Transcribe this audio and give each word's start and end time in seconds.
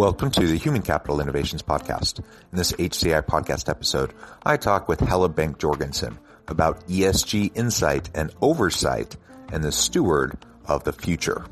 Welcome 0.00 0.30
to 0.30 0.46
the 0.46 0.56
Human 0.56 0.80
Capital 0.80 1.20
Innovations 1.20 1.62
Podcast. 1.62 2.20
In 2.20 2.56
this 2.56 2.72
HCI 2.72 3.20
podcast 3.26 3.68
episode, 3.68 4.14
I 4.42 4.56
talk 4.56 4.88
with 4.88 4.98
Helle 4.98 5.28
Bank 5.28 5.58
Jorgensen 5.58 6.18
about 6.48 6.88
ESG 6.88 7.54
insight 7.54 8.08
and 8.14 8.30
oversight 8.40 9.18
and 9.52 9.62
the 9.62 9.70
steward 9.70 10.38
of 10.64 10.84
the 10.84 10.94
future. 10.94 11.44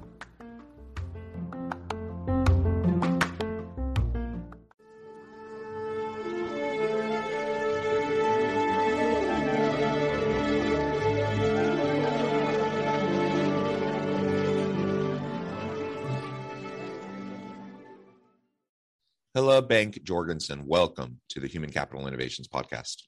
Bank 19.79 20.03
Jorgensen, 20.03 20.67
welcome 20.67 21.21
to 21.29 21.39
the 21.39 21.47
Human 21.47 21.71
Capital 21.71 22.09
Innovations 22.09 22.49
Podcast. 22.49 23.05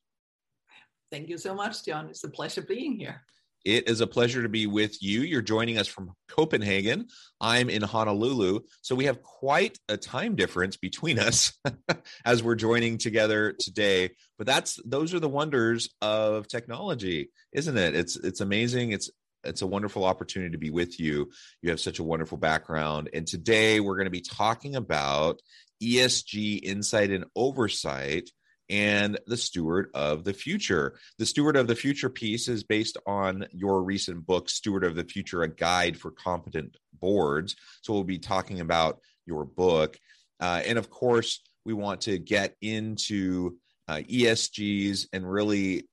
Thank 1.10 1.28
you 1.28 1.36
so 1.36 1.52
much, 1.52 1.84
John. 1.84 2.08
It's 2.08 2.22
a 2.22 2.30
pleasure 2.30 2.62
being 2.62 2.96
here. 2.96 3.22
It 3.64 3.88
is 3.88 4.00
a 4.00 4.06
pleasure 4.06 4.40
to 4.40 4.48
be 4.48 4.68
with 4.68 5.02
you. 5.02 5.22
You're 5.22 5.42
joining 5.42 5.78
us 5.78 5.88
from 5.88 6.12
Copenhagen. 6.28 7.08
I'm 7.40 7.70
in 7.70 7.82
Honolulu. 7.82 8.60
So 8.82 8.94
we 8.94 9.06
have 9.06 9.20
quite 9.20 9.80
a 9.88 9.96
time 9.96 10.36
difference 10.36 10.77
between 10.77 11.18
us 11.18 11.58
as 12.24 12.40
we're 12.40 12.54
joining 12.54 12.98
together 12.98 13.52
today. 13.58 14.10
But 14.38 14.46
that's 14.46 14.78
those 14.84 15.12
are 15.12 15.18
the 15.18 15.28
wonders 15.28 15.92
of 16.00 16.46
technology, 16.46 17.32
isn't 17.52 17.77
it? 17.77 17.96
It's 17.96 18.14
it's 18.14 18.42
amazing. 18.42 18.92
It's 18.92 19.10
it's 19.42 19.62
a 19.62 19.66
wonderful 19.66 20.05
opportunity 20.05 20.52
to 20.52 20.58
be 20.58 20.70
with 20.70 21.00
you. 21.00 21.30
You 21.62 21.70
have 21.70 21.80
such 21.80 21.98
a 21.98 22.05
wonderful 22.05 22.38
background. 22.38 23.10
And 23.12 23.27
today 23.27 23.80
we're 23.80 23.96
going 23.96 24.05
to 24.05 24.10
be 24.10 24.20
talking 24.20 24.77
about 24.77 25.40
ESG 25.83 26.62
insight 26.62 27.11
and 27.11 27.25
oversight 27.34 28.31
and 28.70 29.19
the 29.27 29.36
steward 29.36 29.91
of 29.95 30.23
the 30.23 30.33
future. 30.33 30.97
The 31.19 31.27
steward 31.27 31.56
of 31.56 31.67
the 31.67 31.75
future 31.75 32.09
piece 32.09 32.47
is 32.47 32.62
based 32.62 32.97
on 33.05 33.47
your 33.50 33.83
recent 33.83 34.25
book, 34.25 34.48
Steward 34.48 34.84
of 34.84 34.95
the 34.95 35.05
Future, 35.05 35.42
a 35.42 35.48
guide 35.48 35.96
for 35.96 36.13
competent 36.13 36.77
boards. 37.01 37.57
So 37.83 37.92
we'll 37.92 38.05
be 38.05 38.19
talking 38.19 38.61
about 38.61 39.01
your 39.27 39.45
book. 39.45 39.98
Uh, 40.39 40.63
and 40.64 40.79
of 40.79 40.89
course, 40.89 41.42
we 41.64 41.74
want 41.74 42.02
to 42.02 42.19
get 42.19 42.55
into 42.63 43.57
uh, 43.89 44.02
ESGs 44.08 45.08
and 45.13 45.30
really 45.30 45.89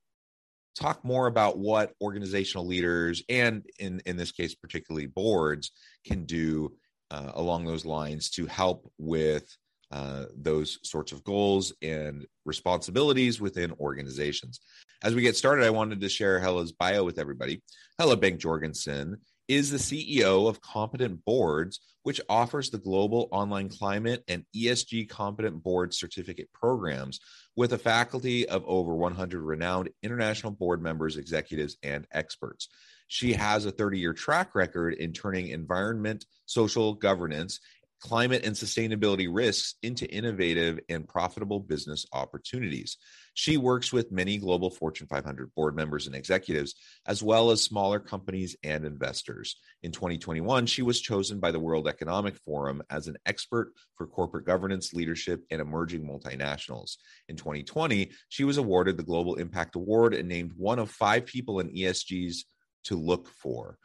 talk 0.76 1.03
more 1.03 1.26
about 1.26 1.58
what 1.58 1.94
organizational 2.00 2.68
leaders 2.68 3.24
and 3.28 3.66
in, 3.80 4.00
in 4.06 4.16
this 4.16 4.31
case, 4.31 4.53
particularly 4.53 5.08
boards 5.08 5.72
can 6.06 6.26
do 6.26 6.74
uh, 7.09 7.31
along 7.34 7.66
those 7.66 7.86
lines 7.86 8.30
to 8.30 8.46
help 8.46 8.92
with 9.00 9.58
uh, 9.92 10.25
those 10.36 10.80
sorts 10.84 11.12
of 11.12 11.24
goals 11.24 11.74
and 11.81 12.25
responsibilities 12.46 13.40
within 13.40 13.72
organizations. 13.80 14.59
As 15.03 15.16
we 15.16 15.22
get 15.22 15.38
started, 15.38 15.66
I 15.66 15.70
wanted 15.70 16.02
to 16.02 16.09
share 16.09 16.40
Helle's 16.40 16.72
bio 16.72 17.03
with 17.03 17.20
everybody. 17.20 17.62
Hella 17.97 18.18
Bank 18.18 18.40
Jorgensen 18.40 19.18
is 19.47 19.72
the 19.72 19.78
CEO 19.78 20.50
of 20.50 20.62
Competent 20.62 21.24
Boards, 21.24 21.80
which 22.03 22.20
offers 22.28 22.70
the 22.70 22.78
global 22.78 23.30
online 23.31 23.70
climate 23.70 24.24
and 24.28 24.46
ESG 24.56 25.08
competent 25.08 25.64
board 25.64 25.94
certificate 25.94 26.52
programs 26.53 27.20
with 27.56 27.74
a 27.74 27.78
faculty 27.78 28.47
of 28.47 28.64
over 28.66 28.94
100 28.94 29.42
renowned 29.42 29.90
international 30.03 30.52
board 30.52 30.81
members, 30.81 31.18
executives, 31.18 31.78
and 31.81 32.06
experts. 32.12 32.70
She 33.08 33.34
has 33.34 33.66
a 33.66 33.72
30 33.72 34.00
year 34.00 34.14
track 34.14 34.53
record 34.53 34.94
in 34.96 35.14
turning 35.14 35.47
environment, 35.47 36.26
social 36.46 36.94
governance, 36.94 37.59
climate 38.00 38.46
and 38.46 38.56
sustainability 38.56 39.28
risks 39.30 39.75
into 39.81 40.09
innovative 40.09 40.80
and 40.90 41.08
profitable 41.08 41.59
business 41.59 42.06
opportunities. 42.13 42.97
She 43.34 43.58
works 43.58 43.94
with 43.94 44.12
many 44.12 44.38
global 44.38 44.69
Fortune 44.69 45.08
500 45.08 45.53
board 45.56 45.75
members 45.75 46.08
and 46.08 46.16
executives, 46.16 46.75
as 47.06 47.22
well 47.22 47.52
as 47.52 47.62
smaller 47.62 48.00
companies 48.00 48.56
and 48.63 48.85
investors. 48.85 49.58
In 49.84 49.91
2021, 49.91 50.66
she 50.66 50.81
was 50.81 51.02
chosen 51.02 51.40
by 51.40 51.52
the 51.52 51.59
World 51.59 51.88
Economic 51.88 52.35
Forum 52.38 52.81
as 52.90 53.08
an 53.08 53.18
expert 53.25 53.74
for 53.96 54.08
corporate 54.08 54.46
governance, 54.46 54.94
leadership, 54.94 55.44
and 55.52 55.62
emerging 55.62 56.02
multinationals. 56.08 56.97
In 57.29 57.35
2020, 57.35 58.12
she 58.29 58.44
was 58.44 58.58
awarded 58.58 58.97
the 58.97 59.03
Global 59.03 59.35
Impact 59.35 59.75
Award 59.75 60.14
and 60.14 60.28
named 60.28 60.53
one 60.56 60.79
of 60.79 60.90
five 60.90 61.25
people 61.25 61.59
in 61.59 61.69
ESG's 61.69 62.46
to 62.85 62.96
look 62.96 63.28
for. 63.28 63.78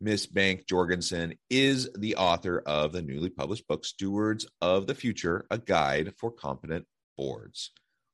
Miss 0.00 0.24
Bank 0.24 0.66
Jorgensen 0.66 1.34
is 1.50 1.90
the 1.96 2.16
author 2.16 2.62
of 2.64 2.92
the 2.92 3.02
newly 3.02 3.28
published 3.28 3.68
book, 3.68 3.84
Stewards 3.84 4.46
of 4.62 4.86
the 4.86 4.94
Future 4.94 5.44
A 5.50 5.58
Guide 5.58 6.14
for 6.16 6.30
Competent 6.30 6.86
Boards. 7.18 7.72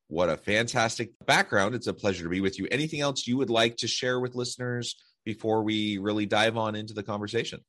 What 0.08 0.28
a 0.28 0.36
fantastic 0.36 1.12
background. 1.26 1.74
It's 1.74 1.86
a 1.86 1.94
pleasure 1.94 2.24
to 2.24 2.28
be 2.28 2.40
with 2.40 2.58
you. 2.58 2.66
Anything 2.70 3.00
else 3.00 3.26
you 3.26 3.36
would 3.36 3.50
like 3.50 3.76
to 3.78 3.88
share 3.88 4.18
with 4.18 4.34
listeners 4.34 4.96
before 5.24 5.62
we 5.62 5.98
really 5.98 6.26
dive 6.26 6.56
on 6.56 6.74
into 6.74 6.92
the 6.92 7.02
conversation? 7.04 7.60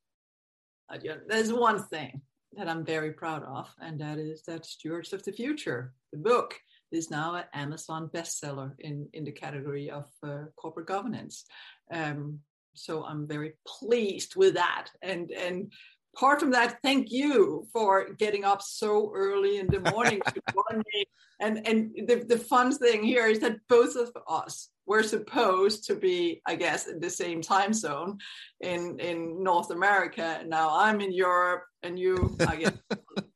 Uh, 0.89 0.97
there's 1.27 1.53
one 1.53 1.83
thing 1.83 2.21
that 2.53 2.67
I'm 2.67 2.85
very 2.85 3.11
proud 3.11 3.43
of, 3.43 3.69
and 3.79 3.99
that 3.99 4.17
is 4.17 4.43
that 4.43 4.65
Stewards 4.65 5.13
of 5.13 5.23
the 5.23 5.31
Future, 5.31 5.93
the 6.11 6.17
book, 6.17 6.55
is 6.91 7.11
now 7.11 7.35
an 7.35 7.43
Amazon 7.53 8.09
bestseller 8.11 8.71
in, 8.79 9.09
in 9.13 9.25
the 9.25 9.31
category 9.31 9.91
of 9.91 10.05
uh, 10.23 10.45
corporate 10.55 10.87
governance. 10.87 11.45
Um, 11.91 12.39
so 12.77 13.03
I'm 13.03 13.27
very 13.27 13.53
pleased 13.65 14.35
with 14.35 14.53
that. 14.55 14.87
And 15.01 15.31
and 15.31 15.71
apart 16.15 16.39
from 16.39 16.51
that, 16.51 16.79
thank 16.83 17.11
you 17.11 17.67
for 17.73 18.09
getting 18.13 18.43
up 18.43 18.61
so 18.61 19.11
early 19.13 19.59
in 19.59 19.67
the 19.67 19.79
morning 19.91 20.21
to 20.25 20.41
join 20.53 20.83
me. 20.93 21.05
And 21.39 21.67
and 21.67 21.91
the, 22.07 22.25
the 22.27 22.37
fun 22.37 22.71
thing 22.75 23.03
here 23.03 23.27
is 23.27 23.39
that 23.39 23.57
both 23.69 23.95
of 23.95 24.11
us 24.27 24.69
were 24.85 25.03
supposed 25.03 25.85
to 25.85 25.95
be, 25.95 26.41
I 26.45 26.55
guess, 26.55 26.87
in 26.87 26.99
the 26.99 27.09
same 27.09 27.41
time 27.41 27.73
zone 27.73 28.17
in 28.61 28.99
in 28.99 29.43
North 29.43 29.71
America. 29.71 30.43
Now 30.45 30.77
I'm 30.77 31.01
in 31.01 31.11
Europe, 31.11 31.63
and 31.83 31.99
you, 31.99 32.35
I 32.47 32.55
guess, 32.55 32.73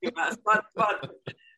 US, 0.01 0.37
but 0.45 0.65
but 0.75 1.11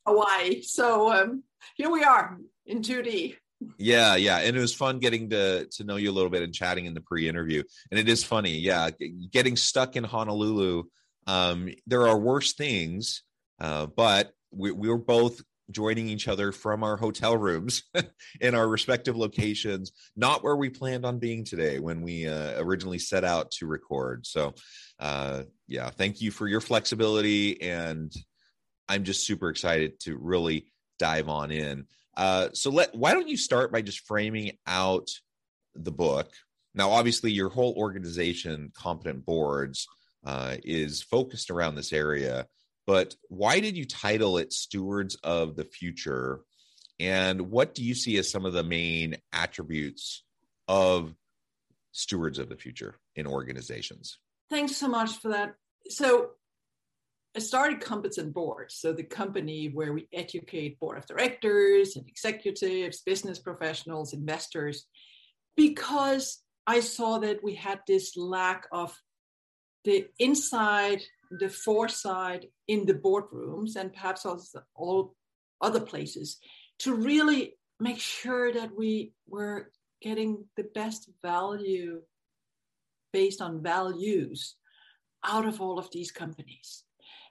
Hawaii. 0.06 0.62
So 0.62 1.12
um, 1.14 1.44
here 1.76 1.90
we 1.90 2.04
are 2.04 2.38
in 2.66 2.82
2D 2.82 3.36
yeah 3.78 4.16
yeah 4.16 4.40
and 4.40 4.56
it 4.56 4.60
was 4.60 4.74
fun 4.74 5.00
getting 5.00 5.30
to 5.30 5.66
to 5.68 5.84
know 5.84 5.96
you 5.96 6.10
a 6.10 6.14
little 6.14 6.30
bit 6.30 6.44
and 6.44 6.54
chatting 6.54 6.86
in 6.86 6.94
the 6.94 7.02
pre-interview 7.02 7.64
and 7.92 8.00
it 8.00 8.10
is 8.10 8.24
funny 8.24 8.58
yeah 8.58 8.90
getting 9.32 9.56
stuck 9.56 9.96
in 9.96 10.04
honolulu 10.04 10.84
um 11.28 11.70
there 11.88 12.08
are 12.08 12.18
worse 12.18 12.54
things 12.54 13.24
uh 13.60 13.86
but 13.86 14.32
we, 14.52 14.72
we 14.72 14.90
were 14.90 14.98
both 14.98 15.42
joining 15.72 16.10
each 16.10 16.28
other 16.28 16.52
from 16.52 16.84
our 16.84 16.98
hotel 16.98 17.38
rooms 17.38 17.84
in 18.42 18.54
our 18.54 18.68
respective 18.68 19.16
locations 19.16 19.92
not 20.16 20.44
where 20.44 20.56
we 20.56 20.70
planned 20.70 21.06
on 21.06 21.20
being 21.20 21.44
today 21.44 21.80
when 21.80 22.02
we 22.02 22.28
uh, 22.28 22.62
originally 22.62 23.00
set 23.00 23.24
out 23.24 23.50
to 23.52 23.66
record 23.66 24.26
so 24.26 24.54
uh 25.00 25.44
yeah 25.68 25.90
thank 25.90 26.22
you 26.22 26.32
for 26.32 26.48
your 26.48 26.62
flexibility 26.62 27.62
and 27.62 28.14
i'm 28.90 29.04
just 29.04 29.26
super 29.26 29.50
excited 29.50 30.00
to 30.00 30.18
really 30.18 30.72
dive 31.00 31.30
on 31.30 31.52
in 31.52 31.86
uh, 32.16 32.50
so 32.54 32.70
let 32.70 32.94
why 32.96 33.14
don't 33.14 33.28
you 33.28 33.38
start 33.38 33.72
by 33.72 33.82
just 33.82 34.06
framing 34.06 34.58
out 34.68 35.10
the 35.76 35.92
book? 35.92 36.32
Now, 36.76 36.92
obviously, 36.92 37.32
your 37.32 37.50
whole 37.50 37.74
organization, 37.78 38.72
competent 38.76 39.26
boards, 39.26 39.88
uh, 40.26 40.58
is 40.64 41.02
focused 41.02 41.50
around 41.50 41.76
this 41.76 41.94
area. 41.94 42.48
but 42.86 43.16
why 43.30 43.62
did 43.62 43.78
you 43.78 43.86
title 43.86 44.38
it 44.38 44.52
Stewards 44.52 45.16
of 45.24 45.56
the 45.56 45.64
Future? 45.64 46.42
And 47.00 47.50
what 47.50 47.74
do 47.74 47.84
you 47.84 47.96
see 47.96 48.18
as 48.18 48.30
some 48.30 48.46
of 48.46 48.54
the 48.54 48.64
main 48.64 49.18
attributes 49.32 50.24
of 50.68 51.14
stewards 51.92 52.40
of 52.40 52.50
the 52.50 52.58
future 52.58 52.96
in 53.16 53.26
organizations? 53.26 54.20
Thanks 54.50 54.76
so 54.76 54.88
much 54.88 55.20
for 55.20 55.30
that. 55.30 55.56
So, 55.90 56.32
I 57.36 57.40
started 57.40 57.82
Competent 57.82 58.32
Boards, 58.32 58.76
so 58.76 58.94
the 58.94 59.04
company 59.04 59.70
where 59.70 59.92
we 59.92 60.08
educate 60.14 60.80
board 60.80 61.00
of 61.00 61.08
directors 61.08 61.96
and 61.96 62.08
executives, 62.08 63.02
business 63.02 63.40
professionals, 63.40 64.14
investors, 64.14 64.86
because 65.58 66.44
I 66.68 66.80
saw 66.80 67.18
that 67.20 67.44
we 67.44 67.56
had 67.56 67.80
this 67.88 68.16
lack 68.16 68.68
of 68.72 68.96
the 69.84 70.06
inside, 70.20 71.02
the 71.32 71.50
foresight 71.50 72.52
in 72.68 72.86
the 72.86 72.94
boardrooms, 72.94 73.76
and 73.78 73.92
perhaps 73.92 74.28
also 74.28 74.62
all 74.76 75.16
other 75.60 75.82
places 75.82 76.38
to 76.80 76.94
really 76.94 77.58
make 77.80 78.00
sure 78.00 78.54
that 78.54 78.70
we 78.78 79.14
were 79.28 79.72
getting 80.02 80.46
the 80.56 80.66
best 80.76 81.10
value 81.24 82.02
based 83.12 83.42
on 83.42 83.64
values 83.64 84.56
out 85.26 85.48
of 85.48 85.60
all 85.62 85.80
of 85.80 85.90
these 85.92 86.12
companies. 86.12 86.83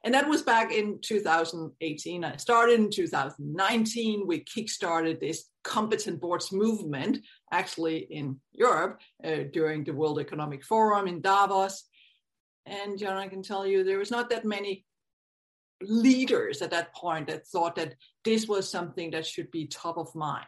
And 0.05 0.15
that 0.15 0.29
was 0.29 0.43
back 0.43 0.73
in 0.73 0.99
2018. 1.01 2.25
I 2.25 2.37
started 2.37 2.81
in 2.81 2.91
2019. 2.91 4.27
We 4.27 4.45
kickstarted 4.45 5.21
this 5.21 5.45
competent 5.63 6.21
boards 6.21 6.51
movement, 6.51 7.19
actually 7.53 7.99
in 8.11 8.41
Europe, 8.53 9.01
uh, 9.25 9.45
during 9.53 9.85
the 9.85 9.93
World 9.93 10.19
Economic 10.19 10.65
Forum 10.65 11.07
in 11.07 11.21
Davos. 11.21 11.85
And 12.67 12.99
John, 12.99 13.17
I 13.17 13.29
can 13.29 13.43
tell 13.43 13.65
you, 13.65 13.85
there 13.85 13.99
was 13.99 14.11
not 14.11 14.29
that 14.31 14.45
many 14.45 14.85
leaders 15.81 16.63
at 16.63 16.71
that 16.71 16.95
point 16.95 17.29
that 17.29 17.47
thought 17.47 17.77
that 17.77 17.95
this 18.25 18.47
was 18.47 18.69
something 18.69 19.13
that 19.13 19.27
should 19.27 19.51
be 19.51 19.67
top 19.67 19.99
of 19.99 20.15
mind. 20.15 20.47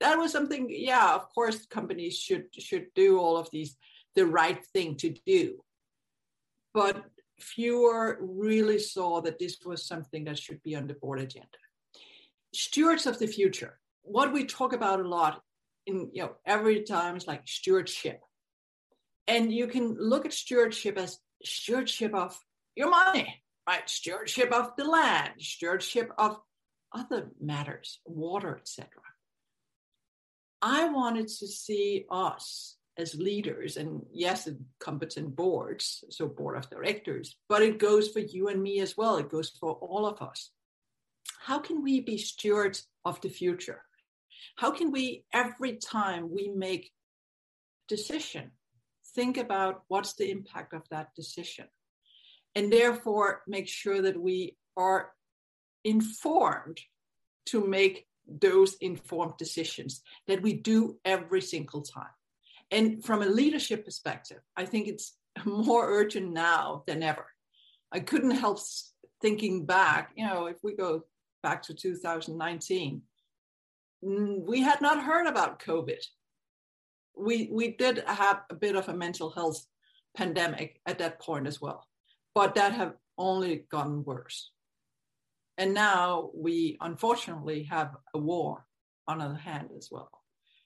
That 0.00 0.18
was 0.18 0.30
something, 0.30 0.68
yeah, 0.70 1.14
of 1.14 1.28
course, 1.34 1.66
companies 1.66 2.16
should 2.16 2.46
should 2.52 2.86
do 2.94 3.18
all 3.18 3.36
of 3.36 3.50
these 3.50 3.76
the 4.14 4.26
right 4.26 4.64
thing 4.72 4.96
to 4.96 5.14
do. 5.26 5.60
But 6.74 7.04
fewer 7.40 8.18
really 8.20 8.78
saw 8.78 9.20
that 9.20 9.38
this 9.38 9.58
was 9.64 9.86
something 9.86 10.24
that 10.24 10.38
should 10.38 10.62
be 10.62 10.74
on 10.74 10.86
the 10.86 10.94
board 10.94 11.20
agenda. 11.20 11.48
Stewards 12.52 13.06
of 13.06 13.18
the 13.18 13.26
future. 13.26 13.78
What 14.02 14.32
we 14.32 14.44
talk 14.44 14.72
about 14.72 15.00
a 15.00 15.08
lot 15.08 15.42
in 15.86 16.10
you 16.12 16.22
know 16.22 16.32
every 16.46 16.82
time 16.82 17.16
is 17.16 17.26
like 17.26 17.42
stewardship. 17.46 18.20
And 19.26 19.52
you 19.52 19.66
can 19.66 19.96
look 19.98 20.24
at 20.24 20.32
stewardship 20.32 20.96
as 20.96 21.18
stewardship 21.44 22.14
of 22.14 22.38
your 22.74 22.88
money, 22.88 23.42
right? 23.68 23.88
Stewardship 23.88 24.50
of 24.52 24.72
the 24.76 24.84
land, 24.84 25.32
stewardship 25.38 26.10
of 26.16 26.40
other 26.94 27.30
matters, 27.38 28.00
water, 28.06 28.56
etc. 28.56 28.88
I 30.62 30.88
wanted 30.88 31.28
to 31.28 31.46
see 31.46 32.06
us 32.10 32.77
as 32.98 33.14
leaders, 33.14 33.76
and 33.76 34.04
yes, 34.12 34.48
competent 34.80 35.36
boards, 35.36 36.04
so 36.10 36.26
board 36.26 36.56
of 36.56 36.68
directors, 36.68 37.36
but 37.48 37.62
it 37.62 37.78
goes 37.78 38.08
for 38.08 38.18
you 38.18 38.48
and 38.48 38.60
me 38.60 38.80
as 38.80 38.96
well. 38.96 39.16
It 39.16 39.30
goes 39.30 39.50
for 39.50 39.74
all 39.74 40.04
of 40.04 40.20
us. 40.20 40.50
How 41.40 41.60
can 41.60 41.82
we 41.82 42.00
be 42.00 42.18
stewards 42.18 42.86
of 43.04 43.20
the 43.20 43.28
future? 43.28 43.82
How 44.56 44.72
can 44.72 44.90
we, 44.90 45.24
every 45.32 45.76
time 45.76 46.34
we 46.34 46.48
make 46.48 46.90
decision, 47.86 48.50
think 49.14 49.36
about 49.36 49.82
what's 49.86 50.14
the 50.14 50.30
impact 50.30 50.74
of 50.74 50.82
that 50.90 51.14
decision? 51.14 51.66
And 52.56 52.72
therefore 52.72 53.42
make 53.46 53.68
sure 53.68 54.02
that 54.02 54.20
we 54.20 54.56
are 54.76 55.12
informed 55.84 56.80
to 57.46 57.64
make 57.64 58.06
those 58.26 58.74
informed 58.80 59.34
decisions 59.38 60.02
that 60.26 60.42
we 60.42 60.52
do 60.52 60.98
every 61.04 61.40
single 61.40 61.82
time. 61.82 62.17
And 62.70 63.04
from 63.04 63.22
a 63.22 63.26
leadership 63.26 63.84
perspective, 63.84 64.40
I 64.56 64.64
think 64.64 64.88
it's 64.88 65.16
more 65.44 65.88
urgent 65.88 66.32
now 66.32 66.84
than 66.86 67.02
ever. 67.02 67.26
I 67.92 68.00
couldn't 68.00 68.32
help 68.32 68.60
thinking 69.22 69.64
back, 69.64 70.12
you 70.14 70.26
know, 70.26 70.46
if 70.46 70.56
we 70.62 70.74
go 70.74 71.04
back 71.42 71.62
to 71.62 71.74
2019, 71.74 73.02
mm, 74.04 74.46
we 74.46 74.60
had 74.60 74.80
not 74.80 75.02
heard 75.02 75.26
about 75.26 75.60
COVID. 75.60 76.02
We, 77.16 77.48
we 77.50 77.76
did 77.76 78.04
have 78.06 78.42
a 78.50 78.54
bit 78.54 78.76
of 78.76 78.88
a 78.88 78.94
mental 78.94 79.30
health 79.30 79.64
pandemic 80.16 80.80
at 80.86 80.98
that 80.98 81.20
point 81.20 81.46
as 81.46 81.60
well, 81.60 81.86
but 82.34 82.54
that 82.54 82.72
have 82.72 82.94
only 83.16 83.66
gotten 83.70 84.04
worse. 84.04 84.50
And 85.56 85.74
now 85.74 86.30
we 86.34 86.76
unfortunately 86.80 87.64
have 87.64 87.96
a 88.14 88.18
war 88.18 88.64
on 89.08 89.20
other 89.20 89.34
hand 89.34 89.70
as 89.76 89.88
well. 89.90 90.17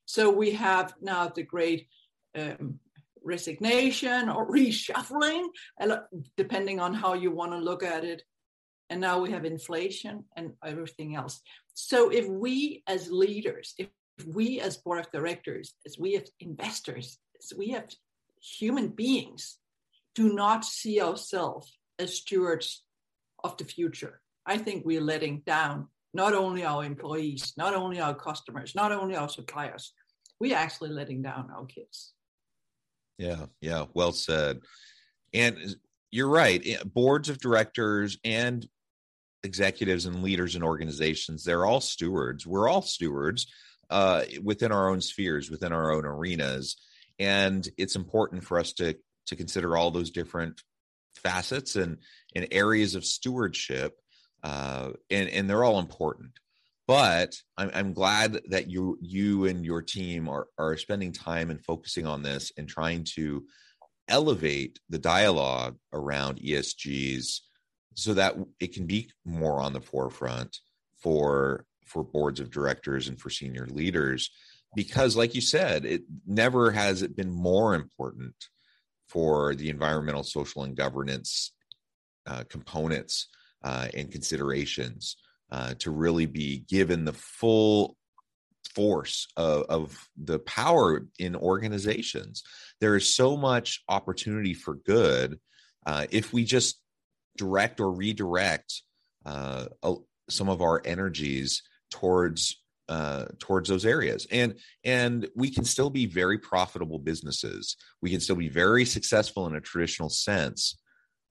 So 0.05 0.31
we 0.31 0.53
have 0.53 0.95
now 1.01 1.29
the 1.29 1.43
great 1.43 1.89
um, 2.37 2.79
resignation 3.25 4.29
or 4.29 4.51
reshuffling, 4.51 5.49
depending 6.37 6.81
on 6.81 6.95
how 6.95 7.15
you 7.15 7.31
want 7.31 7.53
to 7.53 7.59
look 7.59 7.83
at 7.83 8.05
it. 8.05 8.23
And 8.91 9.01
now 9.01 9.21
we 9.21 9.31
have 9.31 9.45
inflation 9.45 10.25
and 10.37 10.53
everything 10.65 11.17
else. 11.17 11.41
So 11.75 12.11
if 12.11 12.29
we 12.29 12.83
as 12.87 13.11
leaders, 13.11 13.75
if 13.79 13.89
we 14.27 14.61
as 14.61 14.77
board 14.77 15.01
of 15.01 15.11
directors, 15.11 15.75
as 15.87 15.99
we 15.99 16.17
as 16.17 16.31
investors, 16.41 17.19
as 17.43 17.57
we 17.57 17.71
have 17.71 17.89
human 18.41 18.89
beings, 18.89 19.59
do 20.15 20.35
not 20.35 20.65
see 20.65 21.01
ourselves 21.01 21.79
as 21.99 22.17
stewards 22.17 22.85
of 23.43 23.57
the 23.57 23.65
future, 23.65 24.21
I 24.45 24.59
think 24.59 24.85
we're 24.85 25.01
letting 25.01 25.41
down 25.47 25.89
not 26.15 26.35
only 26.35 26.65
our 26.65 26.85
employees, 26.85 27.55
not 27.57 27.75
only 27.75 28.01
our 28.01 28.15
customers, 28.15 28.75
not 28.75 28.93
only 28.93 29.17
our 29.17 29.29
suppliers, 29.29 29.93
we're 30.39 30.57
actually 30.57 30.91
letting 30.91 31.23
down 31.23 31.51
our 31.55 31.65
kids. 31.67 32.13
Yeah, 33.19 33.47
yeah, 33.61 33.87
well 33.95 34.13
said. 34.13 34.61
And 35.33 35.77
you're 36.11 36.29
right. 36.29 36.61
Eh, 36.65 36.83
boards 36.85 37.29
of 37.29 37.39
directors 37.39 38.19
and 38.25 38.67
executives 39.45 40.07
and 40.07 40.23
leaders 40.23 40.57
in 40.57 40.63
organizations, 40.63 41.45
they're 41.45 41.67
all 41.67 41.81
stewards. 41.81 42.47
We're 42.47 42.69
all 42.69 42.83
stewards 42.83 43.47
uh, 43.91 44.23
within 44.43 44.73
our 44.73 44.89
own 44.89 45.01
spheres, 45.01 45.51
within 45.51 45.73
our 45.73 45.93
own 45.93 46.05
arenas. 46.05 46.77
And 47.19 47.69
it's 47.77 47.97
important 47.97 48.45
for 48.45 48.59
us 48.59 48.73
to 48.75 48.97
to 49.27 49.37
consider 49.37 49.77
all 49.77 49.91
those 49.91 50.11
different 50.11 50.61
facets 51.17 51.77
and, 51.77 51.99
and 52.35 52.49
areas 52.51 52.95
of 52.95 53.05
stewardship. 53.05 53.95
Uh, 54.43 54.91
and, 55.11 55.29
and 55.29 55.49
they're 55.49 55.65
all 55.65 55.79
important 55.79 56.33
but 56.87 57.37
I'm, 57.57 57.71
I'm, 57.75 57.93
glad 57.93 58.41
that 58.49 58.69
you 58.69 58.99
you 59.01 59.47
and 59.47 59.65
your 59.65 59.83
team 59.83 60.29
are 60.29 60.49
are 60.59 60.77
spending 60.77 61.13
time 61.13 61.51
and 61.51 61.65
focusing 61.65 62.07
on 62.07 62.23
this 62.23 62.53
and 62.57 62.69
trying 62.69 63.05
to 63.15 63.45
elevate 64.09 64.79
the 64.91 64.99
dialogue 64.99 65.77
around 65.93 66.41
ESGs 66.41 67.41
so 67.95 68.15
that 68.15 68.37
it 68.59 68.75
can 68.75 68.87
be 68.87 69.11
more 69.25 69.61
on 69.61 69.73
the 69.73 69.81
forefront 69.81 70.59
for 70.99 71.65
for 71.87 72.03
boards 72.03 72.41
of 72.41 72.51
directors 72.51 73.09
and 73.09 73.21
for 73.21 73.31
senior 73.31 73.67
leaders. 73.69 74.31
Because 74.75 75.17
like 75.17 75.35
you 75.35 75.41
said 75.41 75.85
it 75.85 76.03
never 76.27 76.71
has 76.73 77.03
it 77.03 77.17
been 77.17 77.31
more 77.31 77.75
important 77.75 78.35
for 79.09 79.55
the 79.55 79.69
environmental 79.71 80.25
social 80.25 80.65
and 80.65 80.77
governance 80.77 81.53
uh, 82.27 82.45
components 82.49 83.29
uh, 83.65 83.89
and 83.95 84.11
considerations 84.11 85.17
uh, 85.51 85.75
to 85.79 85.91
really 85.91 86.27
be 86.27 86.65
given 86.69 87.05
the 87.05 87.13
full 87.13 87.97
force 88.75 89.29
of, 89.37 89.65
of, 89.69 90.09
the 90.17 90.39
power 90.39 91.07
in 91.19 91.37
organizations. 91.37 92.43
There 92.81 92.97
is 92.97 93.15
so 93.15 93.37
much 93.37 93.83
opportunity 93.89 94.55
for 94.55 94.77
good 94.77 95.39
uh, 95.85 96.07
if 96.11 96.33
we 96.33 96.45
just 96.45 96.81
direct 97.37 97.81
or 97.81 97.91
redirect 97.91 98.83
uh, 99.27 99.67
some 100.29 100.49
of 100.49 100.63
our 100.63 100.81
energies 100.85 101.63
towards 101.91 102.63
uh, 102.89 103.27
towards 103.39 103.69
those 103.69 103.87
areas 103.87 104.27
and 104.31 104.59
and 104.85 105.29
we 105.37 105.51
can 105.51 105.65
still 105.65 105.89
be 105.89 106.05
very 106.05 106.37
profitable 106.37 106.99
businesses 106.99 107.77
we 108.03 108.11
can 108.11 108.21
still 108.21 108.37
be 108.37 108.49
very 108.49 108.85
successful 108.85 109.47
in 109.47 109.55
a 109.55 109.61
traditional 109.61 110.11
sense 110.11 110.79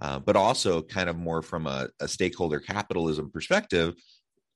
uh, 0.02 0.20
but 0.20 0.36
also 0.36 0.82
kind 0.82 1.10
of 1.10 1.16
more 1.16 1.42
from 1.42 1.68
a, 1.68 1.88
a 2.00 2.08
stakeholder 2.08 2.60
capitalism 2.60 3.30
perspective, 3.30 3.94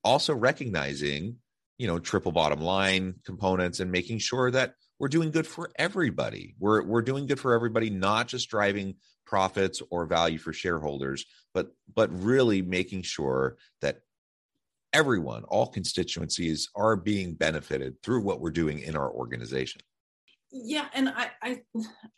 also 0.02 0.34
recognizing, 0.34 1.36
you 1.78 1.86
know, 1.86 1.98
triple 1.98 2.32
bottom 2.32 2.60
line 2.60 3.14
components 3.24 3.80
and 3.80 3.90
making 3.90 4.18
sure 4.18 4.50
that 4.50 4.74
we're 4.98 5.08
doing 5.08 5.30
good 5.30 5.46
for 5.46 5.70
everybody. 5.76 6.54
We're 6.58 6.82
we're 6.82 7.02
doing 7.02 7.26
good 7.26 7.38
for 7.38 7.54
everybody, 7.54 7.90
not 7.90 8.28
just 8.28 8.50
driving 8.50 8.96
profits 9.24 9.82
or 9.90 10.06
value 10.06 10.38
for 10.38 10.52
shareholders, 10.52 11.24
but 11.54 11.70
but 11.94 12.10
really 12.22 12.60
making 12.60 13.02
sure 13.02 13.56
that 13.82 14.00
everyone, 14.92 15.44
all 15.44 15.66
constituencies 15.66 16.70
are 16.74 16.96
being 16.96 17.34
benefited 17.34 18.02
through 18.02 18.22
what 18.22 18.40
we're 18.40 18.50
doing 18.50 18.80
in 18.80 18.96
our 18.96 19.10
organization. 19.10 19.82
Yeah, 20.50 20.86
and 20.94 21.08
I 21.10 21.30
I, 21.42 21.62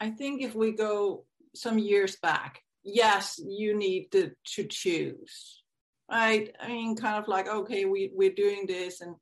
I 0.00 0.10
think 0.10 0.42
if 0.42 0.54
we 0.54 0.72
go 0.72 1.24
some 1.54 1.78
years 1.78 2.16
back, 2.22 2.62
yes, 2.94 3.40
you 3.44 3.76
need 3.76 4.10
to, 4.12 4.32
to 4.54 4.64
choose, 4.64 5.62
right? 6.10 6.54
I 6.60 6.68
mean, 6.68 6.96
kind 6.96 7.16
of 7.16 7.28
like, 7.28 7.48
okay, 7.48 7.84
we, 7.84 8.10
we're 8.14 8.34
doing 8.34 8.66
this 8.66 9.00
and 9.00 9.14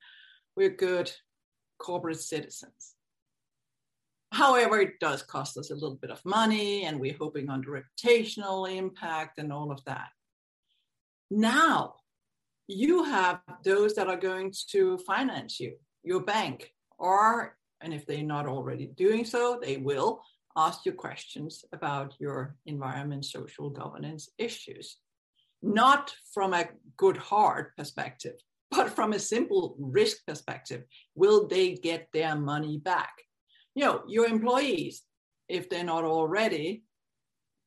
we're 0.57 0.71
good 0.71 1.11
corporate 1.79 2.21
citizens. 2.21 2.95
However, 4.33 4.81
it 4.81 4.99
does 5.01 5.23
cost 5.23 5.57
us 5.57 5.71
a 5.71 5.75
little 5.75 5.97
bit 5.97 6.11
of 6.11 6.25
money, 6.25 6.85
and 6.85 7.01
we're 7.01 7.17
hoping 7.19 7.49
on 7.49 7.63
the 7.63 7.83
reputational 7.83 8.71
impact 8.71 9.39
and 9.39 9.53
all 9.53 9.71
of 9.71 9.83
that. 9.85 10.09
Now, 11.31 11.95
you 12.67 13.05
have 13.05 13.41
those 13.65 13.95
that 13.95 14.09
are 14.09 14.17
going 14.17 14.53
to 14.71 14.99
finance 14.99 15.61
you, 15.61 15.77
your 16.03 16.21
bank, 16.21 16.73
or, 16.99 17.57
and 17.81 17.95
if 17.95 18.05
they're 18.05 18.23
not 18.23 18.47
already 18.47 18.87
doing 18.87 19.25
so, 19.25 19.59
they 19.63 19.77
will 19.77 20.21
ask 20.57 20.87
you 20.87 20.93
questions 20.93 21.65
about 21.73 22.15
your 22.19 22.57
environment, 22.67 23.25
social 23.25 23.71
governance 23.71 24.31
issues. 24.39 24.99
Not 25.63 26.15
from 26.33 26.55
a 26.55 26.69
good 26.97 27.17
heart 27.17 27.77
perspective, 27.77 28.37
but 28.71 28.91
from 28.91 29.13
a 29.13 29.19
simple 29.19 29.77
risk 29.79 30.19
perspective. 30.27 30.85
Will 31.15 31.47
they 31.47 31.75
get 31.75 32.09
their 32.13 32.37
money 32.37 32.79
back? 32.79 33.13
You 33.75 33.85
know, 33.85 34.03
your 34.07 34.27
employees, 34.27 35.03
if 35.49 35.69
they're 35.69 35.85
not 35.85 36.05
already, 36.05 36.85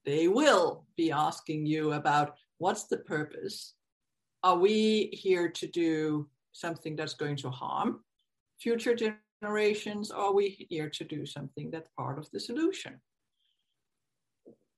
they 0.06 0.28
will 0.28 0.86
be 0.98 1.12
asking 1.12 1.66
you 1.66 1.94
about 1.94 2.36
what's 2.58 2.88
the 2.88 2.98
purpose 2.98 3.76
are 4.44 4.58
we 4.58 5.10
here 5.12 5.50
to 5.50 5.68
do 5.68 6.30
something 6.54 6.96
that's 6.96 7.14
going 7.14 7.36
to 7.38 7.50
harm 7.50 8.00
future 8.60 8.96
generations? 8.96 9.29
Or 9.42 9.58
are 9.58 10.34
we 10.34 10.68
here 10.70 10.90
to 10.90 11.04
do 11.04 11.26
something 11.26 11.72
that's 11.72 11.90
part 11.98 12.20
of 12.20 12.30
the 12.32 12.40
solution? 12.40 13.00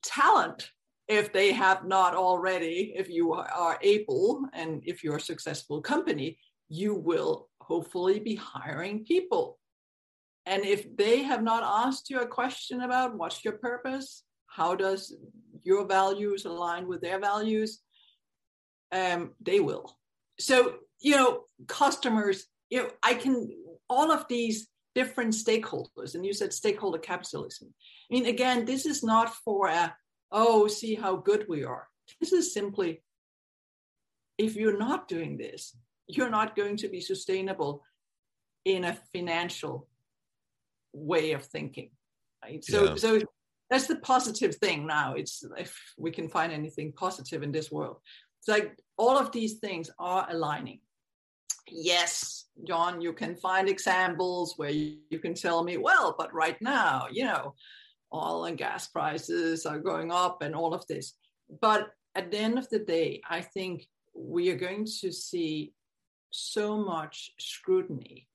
Talent, 0.04 0.72
if 1.08 1.34
they 1.34 1.52
have 1.52 1.86
not 1.86 2.16
already, 2.16 2.94
if 2.96 3.10
you 3.10 3.34
are 3.34 3.78
able 3.82 4.46
and 4.54 4.82
if 4.86 5.04
you're 5.04 5.18
a 5.18 5.22
successful 5.22 5.82
company, 5.82 6.38
you 6.70 6.96
will 6.96 7.50
hopefully 7.60 8.20
be 8.20 8.36
hiring 8.36 9.04
people. 9.04 9.60
And 10.46 10.66
if 10.66 10.96
they 10.96 11.24
have 11.24 11.44
not 11.44 11.64
asked 11.64 12.10
you 12.10 12.20
a 12.20 12.28
question 12.28 12.82
about 12.82 13.16
what's 13.16 13.44
your 13.44 13.54
purpose, 13.54 14.24
how 14.48 14.76
does 14.76 15.16
your 15.64 15.86
values 15.86 16.46
align 16.46 16.88
with 16.88 17.02
their 17.02 17.20
values, 17.20 17.80
um, 18.92 19.32
they 19.42 19.60
will. 19.60 19.98
So, 20.40 20.76
you 21.00 21.16
know, 21.16 21.44
customers, 21.68 22.46
you 22.70 22.80
know, 22.80 22.90
I 23.04 23.14
can, 23.14 23.50
all 23.92 24.10
of 24.12 24.26
these 24.30 24.70
different 24.96 25.34
stakeholders, 25.34 26.16
and 26.16 26.26
you 26.26 26.34
said 26.34 26.54
stakeholder 26.54 26.98
capitalism. 26.98 27.68
I 28.10 28.14
mean, 28.14 28.26
again, 28.26 28.66
this 28.66 28.86
is 28.86 29.04
not 29.04 29.36
for 29.44 29.68
a, 29.68 29.94
oh, 30.32 30.68
see 30.68 30.96
how 30.96 31.18
good 31.18 31.46
we 31.48 31.64
are. 31.66 31.88
This 32.20 32.32
is 32.32 32.54
simply, 32.54 33.04
if 34.38 34.56
you're 34.56 34.78
not 34.78 35.08
doing 35.08 35.38
this, 35.38 35.76
you're 36.08 36.30
not 36.30 36.56
going 36.56 36.78
to 36.78 36.88
be 36.88 37.02
sustainable 37.02 37.84
in 38.66 38.86
a 38.86 38.98
financial 39.14 39.88
way 40.94 41.34
of 41.34 41.44
thinking. 41.44 41.92
Right. 42.44 42.64
So, 42.64 42.80
yeah. 42.86 42.96
so 42.96 43.20
that's 43.70 43.88
the 43.88 43.98
positive 43.98 44.56
thing 44.56 44.88
now. 44.88 45.14
It's 45.16 45.44
if 45.58 45.78
we 45.98 46.12
can 46.12 46.28
find 46.30 46.52
anything 46.52 46.94
positive 46.94 47.44
in 47.44 47.52
this 47.52 47.72
world. 47.72 47.98
It's 48.40 48.48
like 48.48 48.78
all 48.98 49.18
of 49.18 49.32
these 49.32 49.54
things 49.60 49.90
are 50.00 50.26
aligning. 50.30 50.80
Yes, 51.68 52.46
John, 52.68 53.02
you 53.02 53.14
can 53.14 53.36
find 53.36 53.70
examples 53.70 54.54
where 54.58 54.70
you, 54.70 55.20
can 55.22 55.34
tell 55.34 55.64
me, 55.64 55.78
well, 55.78 56.16
but 56.18 56.34
right 56.34 56.62
now, 56.62 57.08
you 57.12 57.26
know, 57.26 57.56
oil 58.14 58.46
and 58.46 58.58
gas 58.58 58.88
prices 58.88 59.66
are 59.66 59.80
going 59.80 60.12
up 60.12 60.42
and 60.42 60.56
all 60.56 60.74
of 60.74 60.86
this. 60.88 61.14
But 61.62 61.90
at 62.16 62.32
the 62.32 62.38
end 62.38 62.58
of 62.58 62.70
the 62.70 62.80
day, 62.80 63.22
I 63.30 63.42
think 63.42 63.88
we 64.14 64.50
are 64.50 64.58
going 64.58 64.86
to 65.02 65.12
see 65.12 65.74
so 66.32 66.78
much 66.78 67.32
scrutiny 67.40 68.28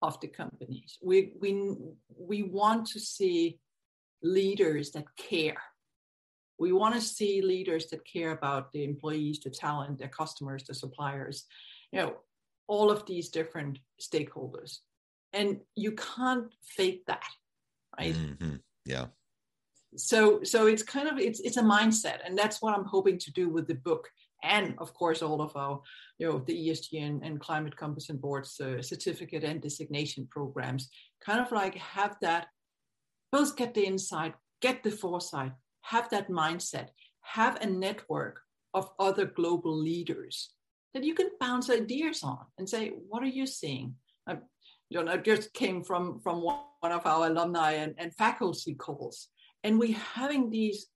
of 0.00 0.18
the 0.20 0.28
companies. 0.28 0.98
We, 1.02 1.34
we, 1.40 1.74
we 2.16 2.42
want 2.42 2.86
to 2.88 3.00
see 3.00 3.58
leaders 4.22 4.92
that 4.92 5.04
care 5.16 5.62
we 6.62 6.70
want 6.70 6.94
to 6.94 7.00
see 7.00 7.42
leaders 7.42 7.86
that 7.86 8.04
care 8.04 8.30
about 8.30 8.72
the 8.72 8.84
employees, 8.84 9.40
the 9.40 9.50
talent, 9.50 9.98
their 9.98 10.06
customers, 10.06 10.62
the 10.62 10.74
suppliers, 10.74 11.44
you 11.90 11.98
know, 11.98 12.14
all 12.72 12.90
of 12.90 13.04
these 13.04 13.28
different 13.28 13.78
stakeholders. 14.00 14.78
And 15.34 15.60
you 15.76 15.92
can't 15.92 16.48
fake 16.76 17.02
that, 17.06 17.30
right? 17.98 18.14
Mm-hmm. 18.14 18.56
Yeah. 18.86 19.06
So 19.96 20.42
so 20.42 20.66
it's 20.72 20.82
kind 20.82 21.08
of 21.10 21.18
it's 21.18 21.40
it's 21.40 21.58
a 21.58 21.68
mindset, 21.76 22.18
and 22.24 22.36
that's 22.40 22.62
what 22.62 22.74
I'm 22.74 22.86
hoping 22.94 23.18
to 23.18 23.30
do 23.40 23.50
with 23.54 23.66
the 23.68 23.80
book, 23.88 24.04
and 24.42 24.74
of 24.78 24.94
course 24.94 25.20
all 25.20 25.42
of 25.42 25.54
our 25.54 25.82
you 26.18 26.26
know 26.26 26.38
the 26.38 26.56
ESG 26.62 26.90
and, 27.06 27.22
and 27.26 27.44
climate 27.46 27.76
competent 27.76 28.18
boards 28.22 28.58
uh, 28.60 28.80
certificate 28.80 29.44
and 29.44 29.60
designation 29.60 30.26
programs, 30.30 30.88
kind 31.26 31.40
of 31.40 31.52
like 31.52 31.74
have 31.96 32.16
that 32.22 32.46
both 33.32 33.54
get 33.56 33.74
the 33.74 33.86
insight, 33.92 34.34
get 34.60 34.82
the 34.82 34.90
foresight, 34.90 35.52
have 35.82 36.08
that 36.08 36.28
mindset, 36.30 36.88
have 37.20 37.56
a 37.60 37.66
network 37.66 38.40
of 38.72 38.88
other 38.98 39.26
global 39.26 39.74
leaders 39.88 40.54
that 40.94 41.04
you 41.04 41.14
can 41.14 41.30
bounce 41.40 41.70
ideas 41.70 42.22
on 42.22 42.44
and 42.58 42.68
say, 42.68 42.92
what 43.08 43.22
are 43.22 43.26
you 43.26 43.46
seeing? 43.46 43.94
I, 44.26 44.38
you 44.90 45.02
know, 45.02 45.16
just 45.16 45.52
came 45.52 45.82
from, 45.82 46.20
from 46.20 46.42
one 46.42 46.58
of 46.82 47.06
our 47.06 47.26
alumni 47.26 47.72
and, 47.72 47.94
and 47.98 48.14
faculty 48.14 48.74
calls, 48.74 49.28
and 49.64 49.78
we're 49.78 49.96
having 49.96 50.50
these 50.50 50.86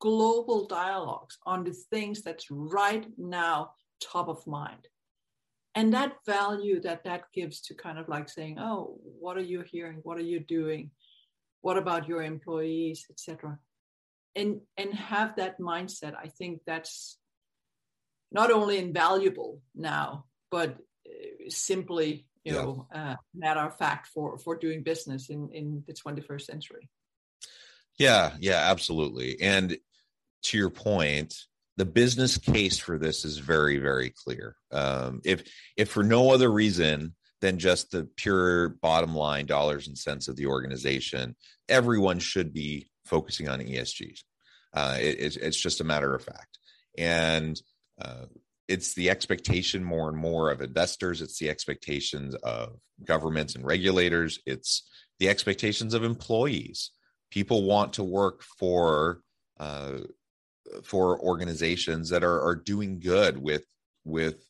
global 0.00 0.66
dialogues 0.66 1.38
on 1.46 1.64
the 1.64 1.72
things 1.72 2.22
that's 2.22 2.50
right 2.50 3.06
now 3.18 3.72
top 4.00 4.28
of 4.28 4.46
mind. 4.46 4.88
And 5.74 5.94
that 5.94 6.16
value 6.26 6.80
that 6.80 7.04
that 7.04 7.24
gives 7.32 7.60
to 7.62 7.74
kind 7.74 7.98
of 7.98 8.08
like 8.08 8.28
saying, 8.28 8.58
oh, 8.58 8.98
what 9.20 9.36
are 9.36 9.42
you 9.42 9.62
hearing? 9.62 10.00
What 10.02 10.18
are 10.18 10.22
you 10.22 10.40
doing? 10.40 10.90
What 11.62 11.78
about 11.78 12.08
your 12.08 12.22
employees, 12.22 13.06
etc 13.10 13.58
and 14.34 14.60
and 14.76 14.94
have 14.94 15.36
that 15.36 15.58
mindset 15.60 16.14
i 16.22 16.26
think 16.26 16.60
that's 16.66 17.18
not 18.32 18.50
only 18.50 18.78
invaluable 18.78 19.60
now 19.74 20.24
but 20.50 20.76
uh, 21.06 21.48
simply 21.48 22.26
you 22.44 22.54
yeah. 22.54 22.62
know 22.62 22.86
uh, 22.94 23.16
matter 23.34 23.60
of 23.60 23.76
fact 23.76 24.08
for 24.08 24.38
for 24.38 24.56
doing 24.56 24.82
business 24.82 25.30
in 25.30 25.48
in 25.52 25.82
the 25.86 25.92
21st 25.92 26.42
century 26.42 26.88
yeah 27.98 28.32
yeah 28.40 28.70
absolutely 28.70 29.40
and 29.40 29.76
to 30.42 30.58
your 30.58 30.70
point 30.70 31.34
the 31.78 31.84
business 31.84 32.36
case 32.36 32.78
for 32.78 32.98
this 32.98 33.24
is 33.24 33.38
very 33.38 33.78
very 33.78 34.10
clear 34.10 34.56
um, 34.72 35.20
if 35.24 35.42
if 35.76 35.88
for 35.88 36.02
no 36.02 36.30
other 36.32 36.50
reason 36.50 37.14
than 37.40 37.58
just 37.58 37.90
the 37.90 38.08
pure 38.16 38.68
bottom 38.68 39.16
line 39.16 39.46
dollars 39.46 39.88
and 39.88 39.98
cents 39.98 40.28
of 40.28 40.36
the 40.36 40.46
organization 40.46 41.34
everyone 41.68 42.18
should 42.18 42.52
be 42.52 42.86
focusing 43.04 43.48
on 43.48 43.60
ESGs. 43.60 44.20
Uh, 44.74 44.96
it, 45.00 45.16
it's, 45.18 45.36
it's 45.36 45.60
just 45.60 45.80
a 45.80 45.84
matter 45.84 46.14
of 46.14 46.24
fact. 46.24 46.58
And 46.96 47.60
uh, 48.02 48.26
it's 48.68 48.94
the 48.94 49.10
expectation 49.10 49.84
more 49.84 50.08
and 50.08 50.16
more 50.16 50.50
of 50.50 50.60
investors. 50.60 51.20
It's 51.20 51.38
the 51.38 51.50
expectations 51.50 52.34
of 52.36 52.78
governments 53.04 53.54
and 53.54 53.66
regulators. 53.66 54.38
It's 54.46 54.88
the 55.18 55.28
expectations 55.28 55.94
of 55.94 56.04
employees. 56.04 56.90
People 57.30 57.64
want 57.64 57.94
to 57.94 58.04
work 58.04 58.42
for 58.58 59.20
uh, 59.58 59.98
for 60.84 61.20
organizations 61.20 62.08
that 62.10 62.24
are, 62.24 62.40
are 62.40 62.54
doing 62.54 63.00
good 63.00 63.36
with 63.36 63.64
with 64.04 64.44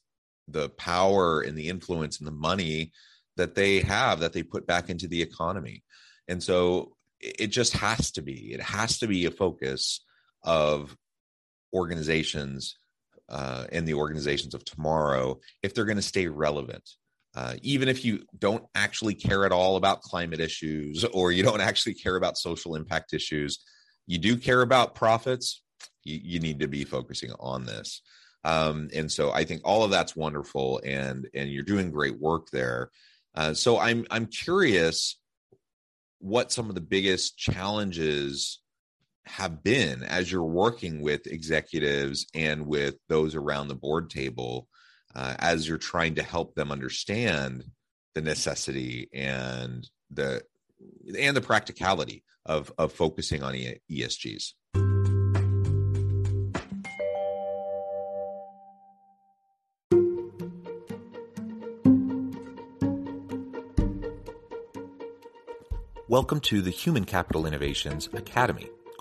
the 0.49 0.69
power 0.71 1.41
and 1.41 1.57
the 1.57 1.69
influence 1.69 2.19
and 2.19 2.27
the 2.27 2.33
money 2.33 2.93
that 3.37 3.55
they 3.55 3.81
have 3.81 4.21
that 4.21 4.33
they 4.33 4.43
put 4.43 4.67
back 4.67 4.91
into 4.91 5.09
the 5.09 5.23
economy. 5.23 5.83
And 6.29 6.43
so 6.43 6.97
it 7.21 7.49
just 7.49 7.73
has 7.75 8.11
to 8.13 8.23
be 8.23 8.53
it 8.53 8.61
has 8.61 8.99
to 8.99 9.07
be 9.07 9.27
a 9.27 9.31
focus 9.31 10.05
of 10.45 10.97
organizations 11.73 12.77
uh, 13.33 13.67
and 13.73 13.89
the 13.89 13.95
organizations 13.95 14.55
of 14.55 14.65
tomorrow 14.65 15.41
if 15.63 15.75
they're 15.75 15.85
going 15.85 15.97
to 15.97 16.03
stay 16.03 16.29
relevant. 16.29 16.89
Uh, 17.35 17.55
even 17.63 17.89
if 17.89 18.05
you 18.05 18.23
don't 18.39 18.65
actually 18.75 19.15
care 19.15 19.47
at 19.47 19.53
all 19.53 19.77
about 19.77 20.03
climate 20.03 20.39
issues 20.39 21.03
or 21.15 21.33
you 21.33 21.43
don't 21.43 21.63
actually 21.63 21.95
care 21.95 22.17
about 22.17 22.37
social 22.37 22.77
impact 22.77 23.13
issues 23.13 23.59
you 24.07 24.19
do 24.19 24.37
care 24.37 24.63
about 24.63 24.95
profits 24.95 25.63
you, 26.05 26.21
you 26.23 26.41
need 26.41 26.61
to 26.61 26.69
be 26.69 26.85
focusing 26.85 27.33
on 27.41 27.65
this. 27.65 28.03
Um, 28.45 28.89
and 28.93 29.11
so 29.11 29.33
i 29.33 29.45
think 29.45 29.63
all 29.65 29.85
of 29.85 29.91
that's 29.91 30.17
wonderful 30.17 30.81
and 30.85 31.29
and 31.33 31.51
you're 31.51 31.63
doing 31.63 31.91
great 31.91 32.21
work 32.21 32.49
there. 32.51 32.91
Uh, 33.35 33.55
so 33.55 33.79
i'm 33.79 34.05
i'm 34.11 34.27
curious 34.27 35.19
what 36.19 36.53
some 36.53 36.69
of 36.69 36.75
the 36.75 36.81
biggest 36.81 37.39
challenges 37.39 38.61
have 39.25 39.63
been 39.63 40.03
as 40.03 40.31
you're 40.31 40.45
working 40.45 41.01
with 41.01 41.27
executives 41.27 42.27
and 42.35 42.67
with 42.67 42.97
those 43.09 43.35
around 43.35 43.69
the 43.69 43.75
board 43.75 44.11
table 44.11 44.69
uh, 45.15 45.35
as 45.39 45.69
you're 45.69 45.79
trying 45.79 46.15
to 46.17 46.23
help 46.23 46.55
them 46.55 46.73
understand 46.73 47.65
the 48.15 48.21
necessity 48.21 49.09
and 49.13 49.89
the 50.11 50.43
and 51.19 51.37
the 51.37 51.41
practicality 51.41 52.25
of 52.47 52.73
of 52.79 52.93
focusing 52.93 53.43
on 53.43 53.55
ESGs. 53.91 54.53
Welcome 66.09 66.41
to 66.41 66.61
the 66.61 66.71
Human 66.71 67.07
Capital 67.07 67.47
Innovations 67.47 68.09
Academy 68.13 68.69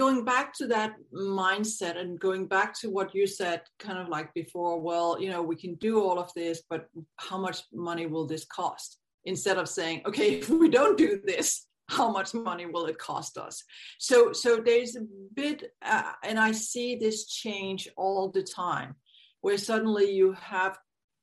Going 0.00 0.24
back 0.24 0.54
to 0.54 0.66
that 0.66 0.92
mindset 1.12 1.96
and 2.00 2.18
going 2.18 2.46
back 2.46 2.70
to 2.80 2.88
what 2.88 3.14
you 3.14 3.26
said 3.26 3.60
kind 3.78 3.98
of 3.98 4.08
like 4.08 4.32
before 4.32 4.80
well 4.80 5.20
you 5.22 5.30
know 5.32 5.42
we 5.42 5.56
can 5.64 5.74
do 5.88 5.92
all 6.04 6.18
of 6.18 6.32
this 6.34 6.62
but 6.70 6.82
how 7.16 7.38
much 7.46 7.58
money 7.88 8.06
will 8.06 8.26
this 8.26 8.46
cost? 8.46 8.98
Instead 9.32 9.58
of 9.58 9.68
saying 9.68 10.02
okay 10.08 10.28
if 10.40 10.48
we 10.48 10.68
don't 10.78 10.96
do 10.96 11.20
this 11.32 11.48
how 11.96 12.08
much 12.18 12.30
money 12.32 12.66
will 12.66 12.86
it 12.86 12.98
cost 12.98 13.36
us? 13.36 13.62
So 13.98 14.32
so 14.32 14.50
there's 14.68 14.96
a 14.96 15.04
bit 15.34 15.58
uh, 15.82 16.12
and 16.28 16.38
i 16.48 16.52
see 16.52 16.88
this 16.96 17.18
change 17.42 17.82
all 18.02 18.24
the 18.30 18.46
time 18.66 18.90
where 19.44 19.58
suddenly 19.58 20.08
you 20.20 20.28
have 20.54 20.74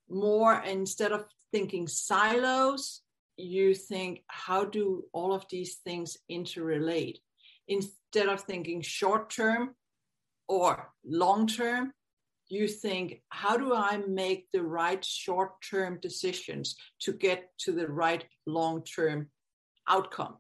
more 0.10 0.54
instead 0.76 1.12
of 1.18 1.26
thinking 1.54 1.86
silos 1.88 3.02
you 3.38 3.68
think 3.92 4.12
how 4.28 4.62
do 4.66 4.86
all 5.18 5.32
of 5.34 5.44
these 5.54 5.74
things 5.88 6.10
interrelate 6.40 7.20
instead 7.68 8.28
of 8.28 8.42
thinking 8.42 8.82
short 8.82 9.30
term 9.30 9.76
or 10.48 10.90
long 11.06 11.48
term, 11.48 11.92
you 12.50 12.68
think, 12.68 13.22
how 13.30 13.58
do 13.58 13.74
I 13.74 13.98
make 14.08 14.48
the 14.52 14.64
right 14.64 15.04
short 15.04 15.62
term 15.62 16.00
decisions 16.02 16.76
to 17.02 17.12
get 17.12 17.50
to 17.60 17.72
the 17.74 17.88
right 17.88 18.24
long 18.46 18.84
term 18.84 19.30
outcome? 19.88 20.38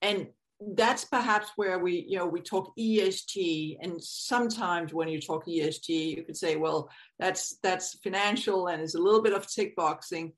And 0.00 0.28
that's 0.74 1.04
perhaps 1.04 1.50
where 1.56 1.78
we, 1.78 2.06
you 2.08 2.18
know, 2.18 2.26
we 2.26 2.40
talk 2.40 2.72
ESG, 2.78 3.78
and 3.80 4.02
sometimes 4.02 4.94
when 4.94 5.08
you 5.08 5.20
talk 5.20 5.46
ESG, 5.46 6.16
you 6.16 6.22
could 6.22 6.36
say, 6.36 6.56
well, 6.56 6.88
that's 7.18 7.58
that's 7.62 7.98
financial 7.98 8.68
and 8.68 8.80
it's 8.80 8.94
a 8.94 9.00
little 9.00 9.22
bit 9.22 9.32
of 9.32 9.50
tick 9.50 9.74
boxing, 9.74 10.32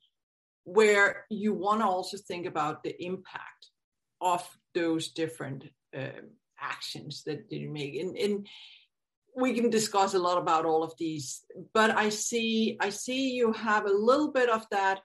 where 0.64 1.27
you 1.29 1.53
want 1.53 1.81
to 1.81 1.87
also 1.87 2.16
think 2.16 2.46
about 2.46 2.83
the 2.83 3.05
impact 3.05 3.68
of 4.20 4.48
those 4.75 5.09
different 5.09 5.64
um, 5.94 6.30
actions 6.61 7.22
that 7.24 7.50
you 7.50 7.70
make? 7.70 7.96
And, 7.96 8.16
and 8.16 8.46
we 9.37 9.52
can 9.52 9.68
discuss 9.68 10.14
a 10.14 10.18
lot 10.18 10.38
about 10.38 10.64
all 10.64 10.85
of 10.85 10.92
these 10.96 11.44
but 11.72 11.90
i 11.90 12.09
see 12.09 12.76
i 12.80 12.88
see 12.88 13.33
you 13.33 13.52
have 13.52 13.85
a 13.85 13.92
little 13.92 14.30
bit 14.30 14.48
of 14.48 14.64
that 14.70 15.00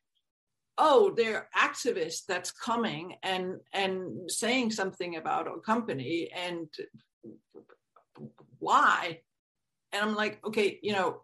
oh 0.77 1.11
they're 1.15 1.49
activists 1.57 2.21
that's 2.27 2.51
coming 2.51 3.15
and 3.23 3.55
and 3.73 4.29
saying 4.29 4.71
something 4.71 5.15
about 5.15 5.47
our 5.47 5.59
company 5.59 6.29
and 6.35 6.67
why? 8.59 9.21
And 9.91 10.03
i'm 10.03 10.15
like 10.15 10.39
okay 10.45 10.79
you 10.81 10.93
know 10.93 11.21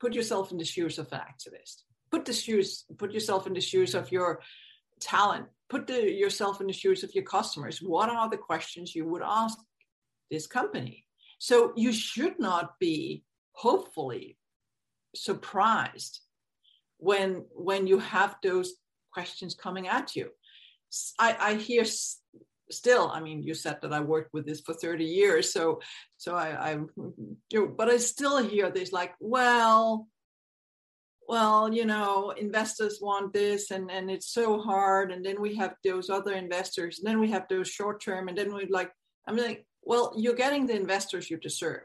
put 0.00 0.14
yourself 0.14 0.52
in 0.52 0.58
the 0.58 0.64
shoes 0.64 0.98
of 0.98 1.10
an 1.12 1.20
activist. 1.20 1.82
Put 2.10 2.24
the 2.24 2.32
shoes 2.32 2.84
put 2.98 3.12
yourself 3.12 3.46
in 3.46 3.54
the 3.54 3.60
shoes 3.60 3.94
of 3.94 4.12
your 4.12 4.40
talent 5.00 5.46
put 5.68 5.86
the, 5.86 6.12
yourself 6.12 6.60
in 6.60 6.66
the 6.66 6.72
shoes 6.72 7.02
of 7.02 7.14
your 7.14 7.24
customers 7.24 7.82
what 7.82 8.08
are 8.08 8.30
the 8.30 8.36
questions 8.36 8.94
you 8.94 9.04
would 9.04 9.22
ask 9.22 9.58
this 10.30 10.46
company. 10.46 11.04
So 11.38 11.72
you 11.76 11.92
should 11.92 12.38
not 12.38 12.78
be 12.78 13.24
hopefully 13.52 14.38
surprised 15.14 16.20
when 16.98 17.44
when 17.52 17.86
you 17.86 17.98
have 17.98 18.36
those 18.42 18.74
questions 19.12 19.54
coming 19.54 19.88
at 19.88 20.16
you. 20.16 20.30
I, 21.18 21.36
I 21.40 21.54
hear 21.54 21.84
still 22.68 23.12
i 23.14 23.20
mean 23.20 23.44
you 23.44 23.54
said 23.54 23.78
that 23.80 23.92
i 23.92 24.00
worked 24.00 24.34
with 24.34 24.44
this 24.44 24.60
for 24.60 24.74
30 24.74 25.04
years 25.04 25.52
so 25.52 25.80
so 26.16 26.34
i 26.34 26.48
i 26.48 26.72
you 26.72 27.60
know, 27.60 27.68
but 27.68 27.88
i 27.88 27.96
still 27.96 28.38
hear 28.38 28.70
this 28.70 28.90
like 28.90 29.14
well 29.20 30.08
well 31.28 31.72
you 31.72 31.84
know 31.84 32.30
investors 32.36 32.98
want 33.00 33.32
this 33.32 33.70
and 33.70 33.90
and 33.90 34.10
it's 34.10 34.32
so 34.32 34.58
hard 34.60 35.12
and 35.12 35.24
then 35.24 35.40
we 35.40 35.54
have 35.54 35.74
those 35.84 36.08
other 36.10 36.34
investors 36.34 36.98
and 36.98 37.06
then 37.06 37.20
we 37.20 37.30
have 37.30 37.46
those 37.48 37.68
short 37.68 38.00
term 38.02 38.28
and 38.28 38.38
then 38.38 38.52
we 38.54 38.66
like 38.66 38.90
i'm 39.26 39.36
like 39.36 39.66
well, 39.86 40.12
you're 40.16 40.34
getting 40.34 40.66
the 40.66 40.74
investors 40.74 41.30
you 41.30 41.38
deserve. 41.38 41.82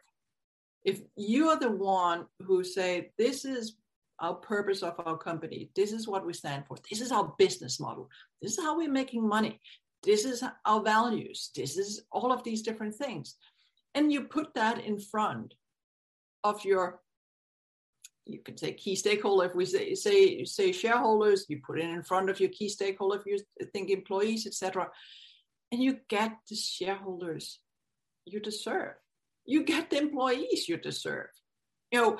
If 0.84 1.02
you 1.16 1.50
are 1.50 1.60
the 1.60 1.72
one 1.72 2.26
who 2.42 2.64
say, 2.64 3.12
this 3.18 3.46
is 3.46 3.76
our 4.20 4.34
purpose 4.34 4.82
of 4.82 4.96
our 5.06 5.18
company, 5.18 5.70
this 5.76 5.94
is 5.94 6.08
what 6.08 6.26
we 6.26 6.34
stand 6.34 6.66
for, 6.68 6.78
this 6.90 7.00
is 7.00 7.12
our 7.12 7.34
business 7.38 7.80
model, 7.80 8.10
this 8.42 8.58
is 8.58 8.64
how 8.64 8.76
we're 8.76 8.92
making 8.92 9.28
money, 9.28 9.62
this 10.04 10.26
is 10.26 10.44
our 10.66 10.82
values, 10.82 11.52
this 11.56 11.78
is 11.78 12.04
all 12.12 12.32
of 12.32 12.44
these 12.44 12.64
different 12.64 12.96
things. 12.96 13.36
And 13.94 14.12
you 14.12 14.24
put 14.24 14.56
that 14.56 14.84
in 14.84 15.00
front 15.00 15.54
of 16.44 16.66
your 16.66 17.02
you 18.26 18.40
can 18.40 18.58
say 18.58 18.74
key 18.74 18.96
stakeholder 18.96 19.46
if 19.46 19.56
we 19.56 19.66
say 19.66 19.96
say 19.96 20.44
say 20.46 20.72
shareholders 20.72 21.46
you 21.50 21.60
put 21.66 21.80
it 21.80 21.90
in 21.90 22.04
front 22.04 22.30
of 22.30 22.40
your 22.40 22.50
key 22.50 22.70
stakeholder 22.70 23.18
if 23.18 23.26
you 23.26 23.40
think 23.74 23.90
employees 23.90 24.46
etc 24.46 24.88
and 25.72 25.82
you 25.82 25.98
get 26.08 26.38
the 26.50 26.56
shareholders 26.56 27.60
you 28.26 28.40
deserve. 28.40 28.96
You 29.46 29.64
get 29.64 29.90
the 29.90 29.98
employees 29.98 30.68
you 30.68 30.78
deserve. 30.78 31.30
You 31.92 32.02
know, 32.02 32.18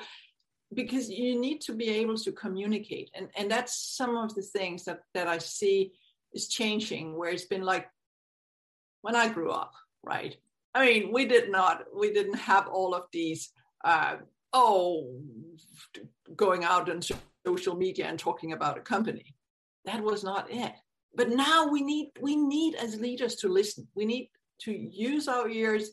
because 0.74 1.10
you 1.10 1.38
need 1.38 1.60
to 1.62 1.72
be 1.72 1.88
able 1.88 2.16
to 2.18 2.32
communicate. 2.32 3.10
And, 3.14 3.28
and 3.36 3.50
that's 3.50 3.96
some 3.96 4.16
of 4.16 4.34
the 4.34 4.42
things 4.42 4.84
that, 4.84 5.00
that 5.14 5.28
I 5.28 5.38
see 5.38 5.92
is 6.32 6.48
changing, 6.48 7.16
where 7.16 7.30
it's 7.30 7.44
been 7.44 7.62
like 7.62 7.88
when 9.02 9.16
I 9.16 9.28
grew 9.28 9.50
up, 9.50 9.72
right? 10.02 10.36
I 10.74 10.86
mean, 10.86 11.12
we 11.12 11.26
did 11.26 11.50
not, 11.50 11.84
we 11.94 12.12
didn't 12.12 12.38
have 12.38 12.68
all 12.68 12.94
of 12.94 13.04
these, 13.12 13.50
uh, 13.84 14.16
oh, 14.52 15.20
going 16.36 16.64
out 16.64 16.90
on 16.90 17.00
social 17.46 17.76
media 17.76 18.06
and 18.06 18.18
talking 18.18 18.52
about 18.52 18.78
a 18.78 18.82
company. 18.82 19.34
That 19.84 20.02
was 20.02 20.22
not 20.22 20.50
it. 20.50 20.72
But 21.14 21.30
now 21.30 21.66
we 21.66 21.82
need, 21.82 22.10
we 22.20 22.36
need 22.36 22.74
as 22.76 23.00
leaders 23.00 23.36
to 23.36 23.48
listen. 23.48 23.86
We 23.94 24.04
need 24.04 24.30
to 24.62 24.72
use 24.72 25.28
our 25.28 25.48
ears, 25.48 25.90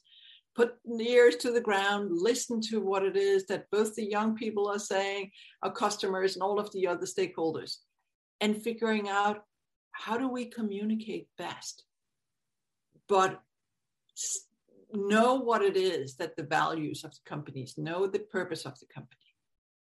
put 0.56 0.76
ears 1.00 1.36
to 1.38 1.52
the 1.52 1.62
ground, 1.62 2.10
listen 2.12 2.62
to 2.70 2.80
what 2.80 3.04
it 3.04 3.18
is 3.18 3.46
that 3.48 3.70
both 3.72 3.96
the 3.96 4.06
young 4.06 4.36
people 4.36 4.68
are 4.68 4.80
saying, 4.80 5.32
our 5.64 5.72
customers, 5.72 6.36
and 6.36 6.44
all 6.44 6.60
of 6.60 6.72
the 6.72 6.88
other 6.88 7.06
stakeholders, 7.06 7.78
and 8.40 8.62
figuring 8.62 9.10
out 9.10 9.44
how 9.92 10.18
do 10.18 10.30
we 10.30 10.46
communicate 10.46 11.28
best. 11.38 11.84
But 13.08 13.42
know 14.92 15.36
what 15.36 15.62
it 15.62 15.78
is 15.78 16.16
that 16.16 16.36
the 16.36 16.44
values 16.44 17.04
of 17.04 17.12
the 17.12 17.20
companies, 17.26 17.78
know 17.78 18.08
the 18.08 18.20
purpose 18.20 18.66
of 18.66 18.80
the 18.80 18.86
company, 18.88 19.22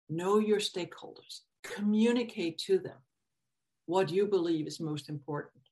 know 0.10 0.40
your 0.40 0.60
stakeholders, 0.60 1.42
communicate 1.64 2.58
to 2.58 2.80
them 2.80 2.98
what 3.86 4.12
you 4.12 4.28
believe 4.28 4.68
is 4.68 4.80
most 4.80 5.10
important. 5.10 5.64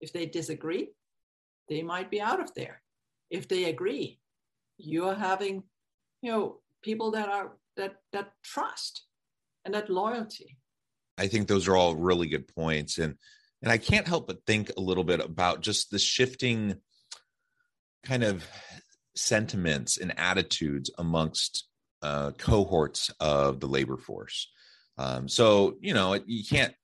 If 0.00 0.12
they 0.12 0.26
disagree, 0.26 0.90
they 1.68 1.82
might 1.82 2.10
be 2.10 2.20
out 2.20 2.40
of 2.40 2.52
there. 2.54 2.82
If 3.30 3.48
they 3.48 3.64
agree, 3.64 4.18
you're 4.78 5.14
having, 5.14 5.62
you 6.20 6.32
know, 6.32 6.60
people 6.82 7.12
that 7.12 7.28
are 7.28 7.52
that 7.76 7.96
that 8.12 8.32
trust 8.42 9.04
and 9.64 9.74
that 9.74 9.88
loyalty. 9.88 10.58
I 11.16 11.28
think 11.28 11.46
those 11.46 11.68
are 11.68 11.76
all 11.76 11.94
really 11.94 12.26
good 12.26 12.48
points. 12.48 12.98
And 12.98 13.16
and 13.62 13.70
I 13.70 13.78
can't 13.78 14.08
help 14.08 14.26
but 14.26 14.44
think 14.46 14.70
a 14.76 14.80
little 14.80 15.04
bit 15.04 15.20
about 15.20 15.62
just 15.62 15.90
the 15.90 15.98
shifting 15.98 16.76
kind 18.04 18.24
of 18.24 18.44
sentiments 19.14 19.98
and 19.98 20.18
attitudes 20.18 20.90
amongst 20.98 21.66
uh, 22.02 22.32
cohorts 22.32 23.10
of 23.20 23.60
the 23.60 23.68
labor 23.68 23.96
force. 23.96 24.48
Um, 24.98 25.28
so, 25.28 25.76
you 25.80 25.94
know, 25.94 26.18
you 26.26 26.44
can't 26.44 26.74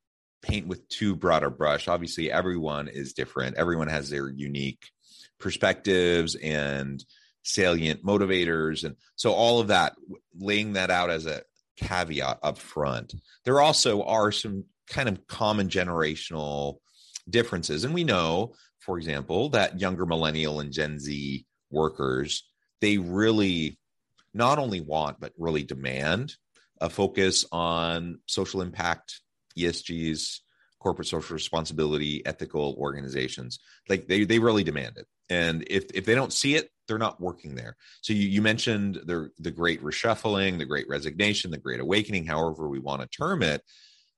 paint 0.43 0.67
with 0.67 0.89
too 0.89 1.17
broad 1.17 1.43
a 1.43 1.51
brush. 1.51 1.89
Obviously, 1.89 2.31
everyone 2.31 2.89
is 2.89 3.13
different, 3.13 3.57
everyone 3.57 3.89
has 3.89 4.09
their 4.09 4.29
unique 4.29 4.91
perspectives 5.39 6.35
and 6.37 7.05
salient 7.43 8.05
motivators. 8.05 8.85
And 8.85 8.97
so, 9.17 9.33
all 9.33 9.61
of 9.61 9.69
that, 9.69 9.95
laying 10.39 10.75
that 10.75 10.91
out 10.91 11.11
as 11.11 11.27
a 11.27 11.43
caveat 11.77 12.39
up 12.43 12.59
front, 12.59 13.15
there 13.45 13.61
also 13.61 14.03
are 14.05 14.33
some 14.33 14.65
kind 14.89 15.09
of 15.09 15.27
common 15.27 15.69
generational 15.69 16.79
differences. 17.29 17.85
And 17.85 17.93
we 17.93 18.05
know, 18.05 18.55
for 18.89 18.97
example, 18.97 19.51
that 19.51 19.79
younger 19.79 20.07
millennial 20.07 20.61
and 20.61 20.73
Gen 20.73 20.99
Z 20.99 21.45
workers, 21.71 22.49
they 22.81 22.97
really 22.97 23.79
not 24.33 24.59
only 24.59 24.81
want, 24.81 25.21
but 25.21 25.35
really 25.37 25.63
demand 25.63 26.35
a 26.81 26.89
focus 26.89 27.45
on 27.53 28.21
social 28.25 28.63
impact, 28.63 29.21
ESGs, 29.59 30.39
corporate 30.79 31.07
social 31.07 31.35
responsibility, 31.35 32.25
ethical 32.25 32.77
organizations. 32.79 33.59
Like 33.91 34.09
they 34.09 34.25
they 34.25 34.39
really 34.39 34.65
demand 34.65 34.97
it. 34.97 35.07
And 35.29 35.65
if 35.69 35.91
if 35.93 36.07
they 36.07 36.15
don't 36.15 36.33
see 36.33 36.55
it, 36.55 36.71
they're 36.87 36.97
not 36.97 37.21
working 37.21 37.57
there. 37.57 37.77
So 38.01 38.15
you, 38.15 38.27
you 38.27 38.41
mentioned 38.41 39.03
the 39.05 39.29
the 39.39 39.51
great 39.51 39.83
reshuffling, 39.83 40.57
the 40.57 40.65
great 40.65 40.89
resignation, 40.89 41.51
the 41.51 41.59
great 41.59 41.81
awakening, 41.81 42.25
however 42.25 42.67
we 42.71 42.79
want 42.79 43.03
to 43.03 43.09
term 43.09 43.43
it. 43.43 43.61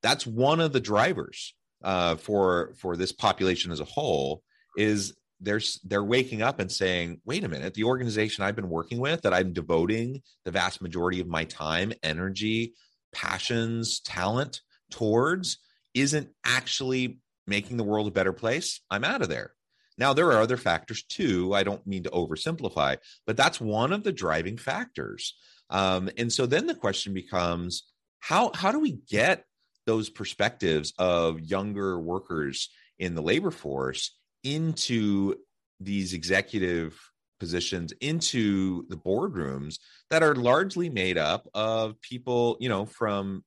That's 0.01 0.25
one 0.25 0.61
of 0.61 0.71
the 0.71 0.79
drivers 0.79 1.55
uh, 1.83 2.15
for 2.15 2.73
for 2.77 2.95
this 2.95 3.11
population 3.11 3.73
as 3.73 3.81
a 3.81 3.85
whole 3.85 4.43
is 4.77 5.13
there's 5.41 5.79
they're 5.83 6.03
waking 6.03 6.41
up 6.41 6.59
and 6.59 6.71
saying 6.71 7.19
wait 7.25 7.43
a 7.43 7.49
minute 7.49 7.73
the 7.73 7.83
organization 7.83 8.43
i've 8.43 8.55
been 8.55 8.69
working 8.69 8.99
with 8.99 9.21
that 9.21 9.33
i'm 9.33 9.53
devoting 9.53 10.21
the 10.45 10.51
vast 10.51 10.81
majority 10.81 11.19
of 11.19 11.27
my 11.27 11.43
time 11.45 11.91
energy 12.03 12.73
passions 13.13 13.99
talent 14.01 14.61
towards 14.91 15.57
isn't 15.93 16.29
actually 16.45 17.19
making 17.47 17.75
the 17.75 17.83
world 17.83 18.07
a 18.07 18.11
better 18.11 18.33
place 18.33 18.81
i'm 18.89 19.03
out 19.03 19.21
of 19.21 19.29
there. 19.29 19.53
Now 19.97 20.13
there 20.13 20.27
are 20.27 20.41
other 20.41 20.57
factors 20.57 21.03
too 21.03 21.53
i 21.53 21.63
don't 21.63 21.85
mean 21.85 22.03
to 22.03 22.09
oversimplify 22.11 22.97
but 23.25 23.35
that's 23.35 23.59
one 23.59 23.91
of 23.91 24.03
the 24.03 24.13
driving 24.13 24.57
factors. 24.57 25.35
Um, 25.69 26.09
and 26.17 26.31
so 26.31 26.45
then 26.45 26.67
the 26.67 26.75
question 26.75 27.13
becomes 27.13 27.83
how 28.19 28.51
how 28.53 28.71
do 28.71 28.79
we 28.79 28.99
get 29.09 29.45
those 29.85 30.09
perspectives 30.09 30.93
of 30.97 31.39
younger 31.39 31.99
workers 31.99 32.69
in 32.99 33.15
the 33.15 33.21
labor 33.21 33.51
force 33.51 34.15
into 34.43 35.35
these 35.79 36.13
executive 36.13 36.99
positions 37.39 37.91
into 38.01 38.85
the 38.89 38.95
boardrooms 38.95 39.79
that 40.11 40.21
are 40.21 40.35
largely 40.35 40.89
made 40.89 41.17
up 41.17 41.47
of 41.55 41.99
people 42.01 42.55
you 42.59 42.69
know 42.69 42.85
from 42.85 43.43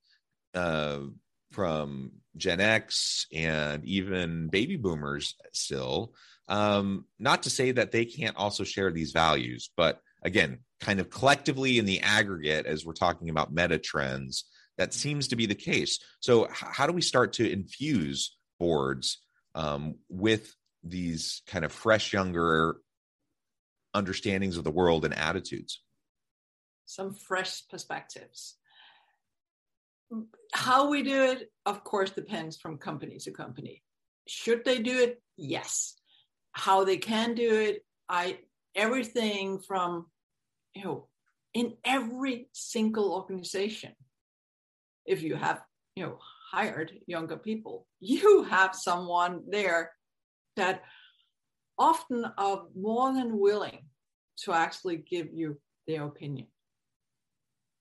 uh, 0.54 0.98
from 1.52 2.10
gen 2.36 2.60
x 2.60 3.26
and 3.32 3.84
even 3.84 4.48
baby 4.48 4.76
boomers 4.76 5.36
still. 5.52 6.12
Um, 6.46 7.06
not 7.18 7.44
to 7.44 7.50
say 7.50 7.72
that 7.72 7.90
they 7.90 8.04
can't 8.04 8.36
also 8.36 8.64
share 8.64 8.90
these 8.90 9.12
values 9.12 9.70
but 9.76 10.00
again 10.22 10.58
kind 10.80 11.00
of 11.00 11.08
collectively 11.08 11.78
in 11.78 11.86
the 11.86 12.00
aggregate 12.00 12.66
as 12.66 12.84
we're 12.84 12.92
talking 12.92 13.30
about 13.30 13.54
meta 13.54 13.78
trends 13.78 14.44
that 14.78 14.92
seems 14.92 15.28
to 15.28 15.36
be 15.36 15.46
the 15.46 15.54
case. 15.54 15.98
So 16.20 16.46
h- 16.46 16.50
how 16.52 16.86
do 16.86 16.92
we 16.92 17.00
start 17.00 17.34
to 17.34 17.50
infuse 17.50 18.36
boards 18.58 19.18
um, 19.54 19.96
with 20.08 20.54
these 20.84 21.42
kind 21.46 21.64
of 21.64 21.72
fresh, 21.72 22.12
younger 22.12 22.76
understandings 23.94 24.56
of 24.56 24.64
the 24.64 24.70
world 24.70 25.04
and 25.04 25.16
attitudes? 25.16 25.82
Some 26.84 27.14
fresh 27.14 27.66
perspectives. 27.68 28.56
How 30.52 30.90
we 30.90 31.02
do 31.02 31.22
it, 31.24 31.50
of 31.64 31.82
course, 31.82 32.10
depends 32.10 32.56
from 32.56 32.78
company 32.78 33.18
to 33.18 33.30
company. 33.30 33.82
Should 34.28 34.64
they 34.64 34.80
do 34.80 34.98
it? 34.98 35.22
Yes. 35.36 35.94
How 36.52 36.84
they 36.84 36.98
can 36.98 37.34
do 37.34 37.52
it, 37.52 37.84
I 38.08 38.38
everything 38.74 39.58
from 39.60 40.06
you 40.74 40.84
know 40.84 41.08
in 41.52 41.74
every 41.84 42.48
single 42.52 43.12
organization. 43.12 43.92
If 45.06 45.22
you 45.22 45.36
have 45.36 45.62
you 45.96 46.04
know 46.04 46.18
hired 46.52 46.92
younger 47.06 47.36
people, 47.36 47.86
you 48.00 48.44
have 48.44 48.74
someone 48.74 49.42
there 49.48 49.92
that 50.56 50.82
often 51.78 52.24
are 52.38 52.64
more 52.76 53.12
than 53.12 53.38
willing 53.38 53.86
to 54.36 54.52
actually 54.52 54.96
give 54.96 55.28
you 55.32 55.58
their 55.86 56.04
opinion. 56.04 56.46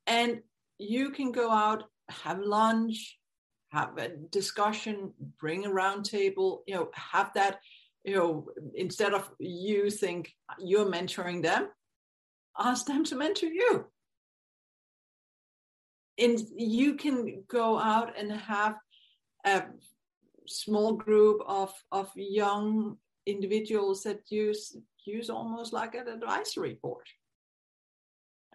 And 0.07 0.41
you 0.77 1.11
can 1.11 1.31
go 1.31 1.49
out, 1.49 1.85
have 2.09 2.39
lunch, 2.39 3.17
have 3.71 3.97
a 3.97 4.09
discussion, 4.31 5.13
bring 5.39 5.65
a 5.65 5.71
round 5.71 6.05
table, 6.05 6.63
you 6.67 6.75
know, 6.75 6.89
have 6.93 7.31
that, 7.33 7.59
you 8.03 8.15
know, 8.15 8.47
instead 8.75 9.13
of 9.13 9.29
you 9.39 9.89
think 9.89 10.31
you're 10.59 10.91
mentoring 10.91 11.41
them, 11.41 11.69
ask 12.59 12.85
them 12.85 13.03
to 13.05 13.15
mentor 13.15 13.47
you. 13.47 13.85
And 16.19 16.39
you 16.55 16.95
can 16.95 17.43
go 17.47 17.79
out 17.79 18.13
and 18.17 18.31
have 18.31 18.75
a 19.45 19.63
small 20.47 20.93
group 20.93 21.41
of 21.45 21.73
of 21.91 22.09
young 22.15 22.97
individuals 23.25 24.03
that 24.03 24.21
use 24.29 24.75
use 25.05 25.29
almost 25.29 25.73
like 25.73 25.95
an 25.95 26.07
advisory 26.07 26.77
board. 26.81 27.05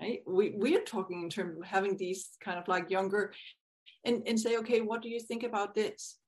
Right? 0.01 0.23
We 0.27 0.55
we 0.57 0.77
are 0.77 0.83
talking 0.83 1.23
in 1.23 1.31
terms 1.31 1.59
of 1.59 1.65
having 1.65 1.97
these 1.97 2.31
kind 2.43 2.59
of 2.59 2.69
like 2.69 2.91
younger 2.91 3.33
and 4.05 4.23
and 4.27 4.39
say 4.39 4.57
okay 4.59 4.81
what 4.81 5.03
do 5.03 5.09
you 5.09 5.21
think 5.21 5.43
about 5.43 5.75
this? 5.75 6.19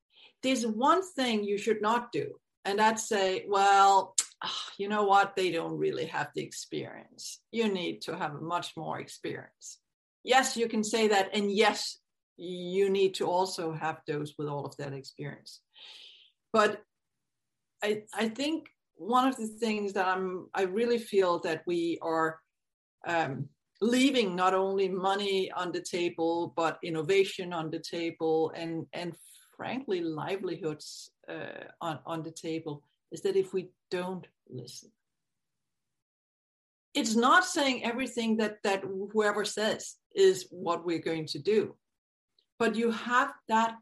There's 0.43 0.67
one 0.67 1.03
thing 1.03 1.45
you 1.45 1.59
should 1.59 1.83
not 1.83 2.13
do 2.13 2.35
and 2.65 2.79
that's 2.79 3.09
say 3.09 3.45
well 3.49 4.15
ah, 4.43 4.65
you 4.79 4.89
know 4.89 5.05
what? 5.05 5.37
They 5.37 5.51
don't 5.53 5.79
really 5.79 6.07
have 6.07 6.31
the 6.35 6.43
experience. 6.43 7.41
You 7.53 7.69
need 7.73 8.01
to 8.03 8.17
have 8.17 8.41
much 8.41 8.77
more 8.77 8.99
experience. 8.99 9.79
Yes 10.25 10.57
you 10.57 10.69
can 10.69 10.83
say 10.83 11.09
that 11.09 11.31
and 11.33 11.51
yes 11.53 11.99
you 12.41 12.89
need 12.89 13.15
to 13.15 13.27
also 13.27 13.73
have 13.73 14.01
those 14.07 14.35
with 14.39 14.49
all 14.49 14.65
of 14.65 14.77
that 14.79 14.95
experience. 14.95 15.61
But 16.53 16.83
I, 17.83 18.05
I 18.15 18.29
think 18.29 18.71
one 18.95 19.29
of 19.29 19.37
the 19.37 19.47
things 19.47 19.93
that 19.93 20.07
I'm, 20.07 20.49
I 20.55 20.63
really 20.63 20.99
feel 20.99 21.39
that 21.41 21.63
we 21.67 21.99
are 22.01 22.41
um, 23.07 23.49
leaving 23.83 24.35
not 24.35 24.55
only 24.55 24.89
money 24.89 25.51
on 25.53 25.71
the 25.71 25.83
table, 25.83 26.53
but 26.57 26.79
innovation 26.83 27.53
on 27.53 27.71
the 27.71 27.79
table 27.79 28.53
and, 28.55 28.87
and 28.95 29.15
frankly, 29.57 30.01
livelihoods 30.01 31.11
uh, 31.29 31.65
on, 31.83 31.99
on 32.07 32.23
the 32.23 32.31
table 32.31 32.83
is 33.13 33.21
that 33.21 33.37
if 33.37 33.53
we 33.53 33.69
don't 33.91 34.27
listen, 34.49 34.91
it's 36.95 37.15
not 37.15 37.45
saying 37.45 37.85
everything 37.85 38.39
that, 38.39 38.59
that 38.65 38.83
whoever 39.13 39.45
says 39.45 39.97
is 40.15 40.47
what 40.51 40.85
we're 40.85 40.99
going 40.99 41.27
to 41.27 41.39
do 41.39 41.75
but 42.61 42.77
you 42.77 42.91
have 42.91 43.33
that 43.49 43.75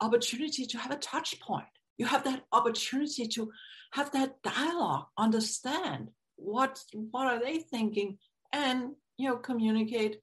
opportunity 0.00 0.64
to 0.64 0.78
have 0.78 0.90
a 0.90 0.96
touch 0.96 1.38
point. 1.38 1.66
You 1.98 2.06
have 2.06 2.24
that 2.24 2.44
opportunity 2.50 3.28
to 3.28 3.52
have 3.92 4.10
that 4.12 4.42
dialogue, 4.42 5.04
understand 5.18 6.08
what 6.36 6.82
what 6.92 7.26
are 7.26 7.38
they 7.38 7.58
thinking, 7.58 8.16
and 8.52 8.92
you 9.18 9.28
know 9.28 9.36
communicate 9.36 10.16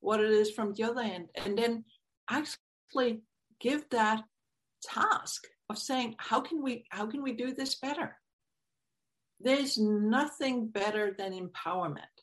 what 0.00 0.20
it 0.20 0.30
is 0.30 0.50
from 0.50 0.74
the 0.74 0.84
other 0.84 1.00
end, 1.00 1.28
and 1.34 1.56
then 1.56 1.84
actually 2.28 3.22
give 3.58 3.88
that 3.90 4.22
task 4.82 5.46
of 5.70 5.78
saying 5.78 6.14
how 6.18 6.40
can 6.42 6.62
we 6.62 6.84
how 6.90 7.06
can 7.06 7.22
we 7.22 7.32
do 7.32 7.54
this 7.54 7.76
better. 7.76 8.18
There's 9.40 9.78
nothing 9.78 10.68
better 10.68 11.14
than 11.18 11.32
empowerment. 11.32 12.14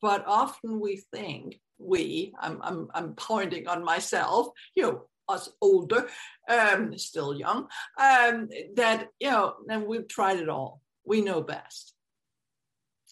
But 0.00 0.24
often 0.26 0.80
we 0.80 1.02
think 1.12 1.60
we, 1.78 2.34
I'm, 2.40 2.60
I'm, 2.62 2.88
I'm 2.94 3.14
pointing 3.14 3.68
on 3.68 3.84
myself, 3.84 4.48
you 4.74 4.82
know, 4.82 5.02
us 5.28 5.50
older, 5.60 6.08
um, 6.48 6.96
still 6.98 7.34
young, 7.34 7.66
um, 8.00 8.48
that, 8.76 9.08
you 9.18 9.30
know, 9.30 9.54
and 9.68 9.86
we've 9.86 10.08
tried 10.08 10.38
it 10.38 10.48
all. 10.48 10.80
We 11.04 11.20
know 11.20 11.40
best. 11.40 11.94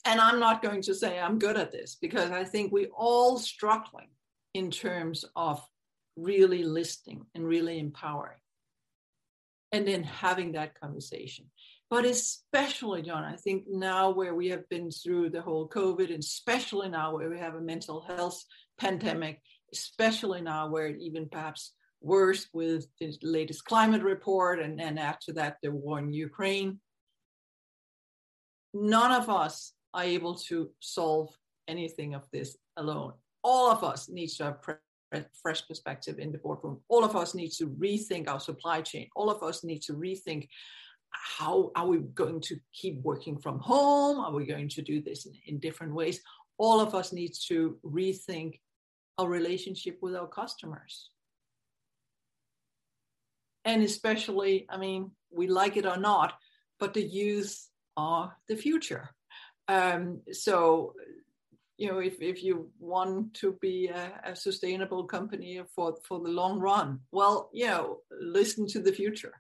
And 0.05 0.21
I'm 0.21 0.39
not 0.39 0.63
going 0.63 0.83
to 0.83 0.95
say 0.95 1.19
I'm 1.19 1.39
good 1.39 1.57
at 1.57 1.73
this 1.73 1.97
because 2.01 2.31
I 2.31 2.45
think 2.45 2.73
we 2.73 2.87
all 2.87 3.39
struggling 3.39 4.09
in 4.53 4.71
terms 4.71 5.25
of 5.35 5.67
really 6.17 6.63
listening 6.63 7.27
and 7.35 7.47
really 7.47 7.79
empowering 7.79 8.39
and 9.73 9.89
then 9.89 10.05
having 10.05 10.53
that 10.53 10.79
conversation 10.79 11.47
but 11.95 12.05
especially 12.05 13.03
john 13.03 13.23
i 13.23 13.37
think 13.37 13.63
now 13.69 14.11
where 14.11 14.35
we 14.35 14.49
have 14.49 14.69
been 14.69 14.91
through 14.91 15.31
the 15.31 15.41
whole 15.41 15.69
covid 15.69 16.13
and 16.13 16.25
especially 16.25 16.89
now 16.89 17.15
where 17.15 17.31
we 17.31 17.39
have 17.39 17.55
a 17.55 17.61
mental 17.61 18.01
health 18.01 18.43
pandemic 18.81 19.41
especially 19.73 20.41
now 20.41 20.69
where 20.69 20.89
even 20.89 21.29
perhaps 21.29 21.75
worse 22.01 22.49
with 22.53 22.89
the 22.99 23.17
latest 23.23 23.65
climate 23.65 24.03
report 24.03 24.59
and, 24.59 24.81
and 24.81 24.99
after 24.99 25.33
that 25.33 25.59
the 25.63 25.71
war 25.71 26.01
in 26.01 26.13
ukraine 26.13 26.81
none 28.73 29.13
of 29.13 29.31
us 29.31 29.73
are 29.95 30.03
able 30.03 30.35
to 30.35 30.69
solve 30.81 31.33
anything 31.69 32.13
of 32.13 32.25
this 32.33 32.57
alone 32.77 33.13
all 33.45 33.71
of 33.71 33.85
us 33.85 34.09
needs 34.09 34.37
to 34.37 34.43
have 34.43 34.61
pre- 34.61 34.75
fresh 35.43 35.67
perspective 35.67 36.19
in 36.19 36.33
the 36.33 36.39
boardroom. 36.39 36.81
All 36.89 37.05
of 37.05 37.15
us 37.15 37.35
need 37.35 37.51
to 37.53 37.69
rethink 37.69 38.29
our 38.29 38.41
supply 38.41 38.81
chain. 38.81 39.09
All 39.15 39.31
of 39.31 39.43
us 39.43 39.63
need 39.63 39.83
to 39.83 39.93
rethink 39.93 40.49
how 41.15 41.71
are 41.75 41.87
we 41.87 41.99
going 41.99 42.41
to 42.41 42.57
keep 42.73 43.03
working 43.03 43.39
from 43.39 43.59
home? 43.59 44.19
Are 44.19 44.33
we 44.33 44.47
going 44.47 44.69
to 44.71 44.83
do 44.83 45.01
this 45.01 45.27
in, 45.27 45.33
in 45.47 45.59
different 45.59 45.95
ways? 45.95 46.21
All 46.59 46.81
of 46.81 46.95
us 46.95 47.13
need 47.13 47.33
to 47.49 47.79
rethink 47.85 48.61
our 49.19 49.29
relationship 49.29 49.99
with 50.03 50.15
our 50.15 50.27
customers. 50.27 51.11
And 53.65 53.83
especially, 53.83 54.67
I 54.69 54.77
mean, 54.77 55.13
we 55.31 55.47
like 55.47 55.77
it 55.77 55.87
or 55.87 55.97
not, 55.97 56.35
but 56.79 56.95
the 56.95 57.03
youth 57.03 57.69
are 57.97 58.37
the 58.49 58.57
future. 58.57 59.11
Um, 59.69 60.21
so, 60.33 60.95
you 61.79 61.91
know, 61.91 61.99
if, 61.99 62.21
if 62.21 62.43
you 62.43 62.71
want 62.79 63.35
to 63.35 63.57
be 63.61 63.89
a, 63.89 64.13
a, 64.25 64.37
sustainable 64.37 65.05
company 65.05 65.61
for, 65.75 65.97
for 66.07 66.21
the 66.21 66.29
long 66.29 66.61
run, 66.61 67.01
well, 67.11 67.51
you 67.55 67.67
know, 67.67 68.01
listen 68.11 68.67
to 68.69 68.81
the 68.81 68.93
future. 68.93 69.33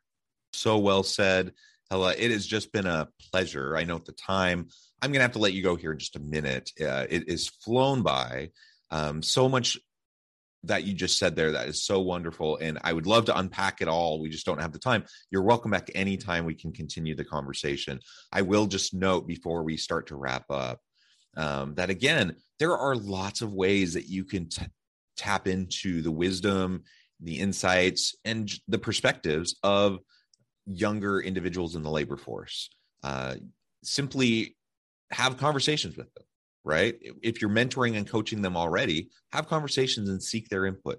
So 0.55 0.79
well 0.79 1.03
said. 1.03 1.53
Helle, 1.91 2.09
it 2.09 2.31
has 2.31 2.47
just 2.47 2.73
been 2.73 2.87
a 2.87 3.09
pleasure. 3.31 3.77
I 3.77 3.85
know 3.85 3.97
at 3.97 4.05
the 4.05 4.13
time, 4.13 4.69
I'm 5.03 5.11
going 5.11 5.19
to 5.19 5.25
have 5.25 5.33
to 5.33 5.39
let 5.39 5.53
you 5.53 5.63
go 5.63 5.77
here 5.77 5.93
in 5.93 5.99
just 5.99 6.17
a 6.17 6.21
minute. 6.21 6.71
Uh, 6.81 7.07
it 7.11 7.29
is 7.29 7.49
flown 7.49 8.03
by. 8.03 8.51
Um, 8.91 9.23
so 9.23 9.49
much 9.49 9.79
that 10.65 10.85
you 10.85 10.95
just 10.95 11.19
said 11.19 11.37
there 11.37 11.53
that 11.53 11.69
is 11.69 11.85
so 11.85 12.01
wonderful 12.01 12.57
and 12.57 12.79
i 12.83 12.93
would 12.93 13.07
love 13.07 13.27
to 13.27 13.39
unpack 13.39 13.81
it 13.81 13.89
all 13.89 14.21
we 14.21 14.31
just 14.31 14.47
don't 14.47 14.61
have 14.61 14.73
the 14.73 14.79
time 14.79 15.05
you're 15.31 15.43
welcome 15.43 15.71
back 15.71 15.91
anytime 15.95 16.45
we 16.45 16.55
can 16.55 16.73
continue 16.73 17.15
the 17.15 17.25
conversation 17.25 18.01
i 18.33 18.41
will 18.43 18.67
just 18.67 18.95
note 18.95 19.27
before 19.27 19.63
we 19.63 19.77
start 19.77 20.07
to 20.07 20.17
wrap 20.17 20.45
up 20.51 20.81
um, 21.37 21.75
that 21.75 21.91
again 21.91 22.35
there 22.59 22.77
are 22.77 22.97
lots 22.97 23.43
of 23.43 23.53
ways 23.53 23.95
that 23.95 24.09
you 24.09 24.25
can 24.25 24.49
t- 24.49 24.65
tap 25.17 25.47
into 25.47 26.01
the 26.01 26.13
wisdom 26.13 26.83
the 27.21 27.41
insights 27.41 28.15
and 28.25 28.53
the 28.69 28.79
perspectives 28.79 29.57
of 29.63 29.99
younger 30.67 31.21
individuals 31.21 31.77
in 31.77 31.83
the 31.83 31.91
labor 31.91 32.17
force 32.17 32.71
uh, 33.03 33.35
simply 33.83 34.57
have 35.11 35.37
conversations 35.37 35.97
with 35.97 36.13
them 36.15 36.25
right? 36.65 36.97
If 37.23 37.41
you're 37.41 37.51
mentoring 37.51 37.97
and 37.97 38.09
coaching 38.09 38.43
them 38.43 38.57
already, 38.57 39.11
have 39.33 39.47
conversations 39.47 40.09
and 40.09 40.23
seek 40.23 40.49
their 40.49 40.67
input. 40.67 40.99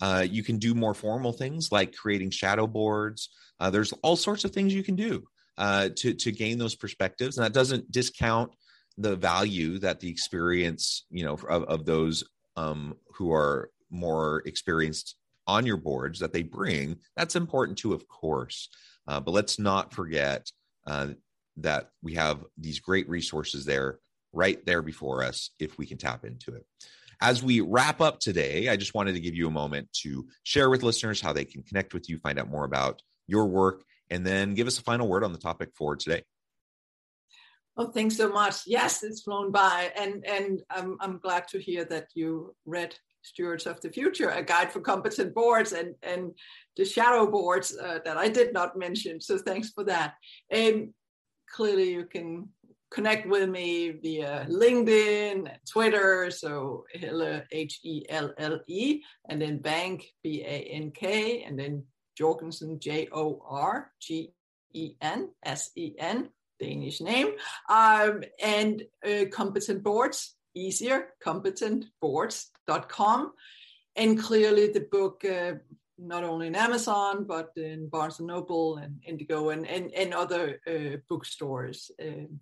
Uh, 0.00 0.26
you 0.28 0.42
can 0.42 0.58
do 0.58 0.74
more 0.74 0.92
formal 0.92 1.32
things 1.32 1.70
like 1.70 1.94
creating 1.94 2.30
shadow 2.30 2.66
boards. 2.66 3.30
Uh, 3.60 3.70
there's 3.70 3.92
all 4.02 4.16
sorts 4.16 4.44
of 4.44 4.50
things 4.50 4.74
you 4.74 4.82
can 4.82 4.96
do 4.96 5.22
uh, 5.56 5.88
to 5.96 6.12
to 6.14 6.32
gain 6.32 6.58
those 6.58 6.74
perspectives, 6.74 7.38
and 7.38 7.44
that 7.44 7.52
doesn't 7.52 7.90
discount 7.92 8.50
the 8.98 9.14
value 9.14 9.78
that 9.78 10.00
the 10.00 10.08
experience, 10.10 11.06
you 11.10 11.24
know, 11.24 11.34
of, 11.34 11.64
of 11.64 11.84
those 11.84 12.24
um, 12.56 12.94
who 13.14 13.32
are 13.32 13.70
more 13.90 14.42
experienced 14.46 15.16
on 15.46 15.64
your 15.64 15.76
boards 15.76 16.18
that 16.18 16.32
they 16.32 16.42
bring. 16.42 16.96
That's 17.16 17.36
important 17.36 17.78
too, 17.78 17.92
of 17.92 18.08
course. 18.08 18.68
Uh, 19.06 19.20
but 19.20 19.32
let's 19.32 19.58
not 19.58 19.92
forget 19.92 20.50
uh, 20.86 21.08
that 21.58 21.90
we 22.02 22.14
have 22.14 22.44
these 22.58 22.80
great 22.80 23.08
resources 23.08 23.64
there 23.64 23.98
right 24.32 24.64
there 24.66 24.82
before 24.82 25.22
us 25.22 25.50
if 25.60 25.78
we 25.78 25.86
can 25.86 25.98
tap 25.98 26.24
into 26.24 26.54
it. 26.54 26.66
As 27.20 27.42
we 27.42 27.60
wrap 27.60 28.00
up 28.00 28.18
today, 28.18 28.68
I 28.68 28.76
just 28.76 28.94
wanted 28.94 29.14
to 29.14 29.20
give 29.20 29.34
you 29.34 29.46
a 29.46 29.50
moment 29.50 29.88
to 30.02 30.26
share 30.42 30.68
with 30.68 30.82
listeners 30.82 31.20
how 31.20 31.32
they 31.32 31.44
can 31.44 31.62
connect 31.62 31.94
with 31.94 32.08
you, 32.08 32.18
find 32.18 32.38
out 32.38 32.50
more 32.50 32.64
about 32.64 33.00
your 33.26 33.46
work, 33.46 33.84
and 34.10 34.26
then 34.26 34.54
give 34.54 34.66
us 34.66 34.78
a 34.78 34.82
final 34.82 35.08
word 35.08 35.24
on 35.24 35.32
the 35.32 35.38
topic 35.38 35.70
for 35.74 35.96
today. 35.96 36.22
Oh, 37.76 37.86
thanks 37.86 38.16
so 38.16 38.28
much. 38.28 38.66
Yes, 38.66 39.02
it's 39.02 39.22
flown 39.22 39.50
by, 39.50 39.92
and 39.96 40.24
and 40.24 40.62
I'm 40.70 40.96
I'm 41.00 41.18
glad 41.18 41.48
to 41.48 41.58
hear 41.58 41.84
that 41.86 42.08
you 42.14 42.54
read 42.66 42.94
Stewards 43.24 43.66
of 43.66 43.80
the 43.80 43.90
Future, 43.90 44.28
a 44.28 44.42
guide 44.42 44.70
for 44.70 44.80
competent 44.80 45.34
boards, 45.34 45.72
and 45.72 45.94
and 46.02 46.32
the 46.76 46.84
shadow 46.84 47.30
boards 47.30 47.76
uh, 47.76 47.98
that 48.04 48.16
I 48.16 48.28
did 48.28 48.52
not 48.52 48.78
mention. 48.78 49.20
So 49.20 49.38
thanks 49.38 49.70
for 49.70 49.84
that. 49.84 50.14
And 50.50 50.92
clearly, 51.50 51.90
you 51.92 52.04
can 52.04 52.48
connect 52.90 53.26
with 53.26 53.48
me 53.48 53.90
via 53.90 54.46
LinkedIn, 54.48 55.50
Twitter. 55.70 56.30
So 56.30 56.84
Helle, 57.00 57.42
H 57.50 57.80
E 57.82 58.04
L 58.08 58.32
L 58.38 58.60
E, 58.68 59.02
and 59.28 59.40
then 59.42 59.58
Bank, 59.58 60.04
B 60.22 60.42
A 60.42 60.56
N 60.82 60.92
K, 60.92 61.42
and 61.42 61.58
then 61.58 61.84
Jorgensen, 62.16 62.78
J 62.78 63.08
O 63.10 63.42
R 63.48 63.90
G 64.00 64.32
E 64.72 64.94
N 65.00 65.30
S 65.42 65.70
E 65.76 65.94
N, 65.98 66.28
Danish 66.60 67.00
name. 67.00 67.32
Um, 67.68 68.22
and 68.42 68.82
uh, 69.04 69.24
competent 69.32 69.82
boards, 69.82 70.36
easier, 70.54 71.08
competentboards.com. 71.24 73.32
And 73.96 74.18
clearly 74.18 74.68
the 74.68 74.86
book, 74.90 75.24
uh, 75.24 75.52
not 75.98 76.24
only 76.24 76.48
in 76.48 76.56
Amazon, 76.56 77.24
but 77.24 77.52
in 77.56 77.88
Barnes 77.88 78.18
and 78.18 78.26
Noble 78.26 78.78
and 78.78 79.00
Indigo 79.06 79.50
and, 79.50 79.64
and, 79.66 79.92
and 79.92 80.12
other 80.12 80.60
uh, 80.66 80.96
bookstores. 81.08 81.92
Um, 82.02 82.40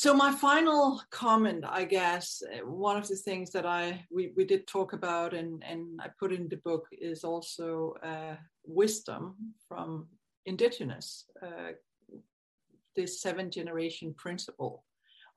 so 0.00 0.14
my 0.14 0.32
final 0.32 1.02
comment 1.10 1.62
i 1.68 1.84
guess 1.84 2.42
uh, 2.54 2.66
one 2.66 2.96
of 2.96 3.06
the 3.08 3.16
things 3.16 3.50
that 3.50 3.66
i 3.66 4.02
we, 4.10 4.32
we 4.34 4.44
did 4.44 4.66
talk 4.66 4.94
about 4.94 5.34
and 5.34 5.62
and 5.62 6.00
i 6.00 6.08
put 6.18 6.32
in 6.32 6.48
the 6.48 6.56
book 6.58 6.86
is 6.92 7.22
also 7.22 7.94
uh, 8.02 8.34
wisdom 8.64 9.34
from 9.68 10.06
indigenous 10.46 11.26
uh, 11.42 11.72
this 12.96 13.20
seven 13.20 13.50
generation 13.50 14.14
principle 14.14 14.84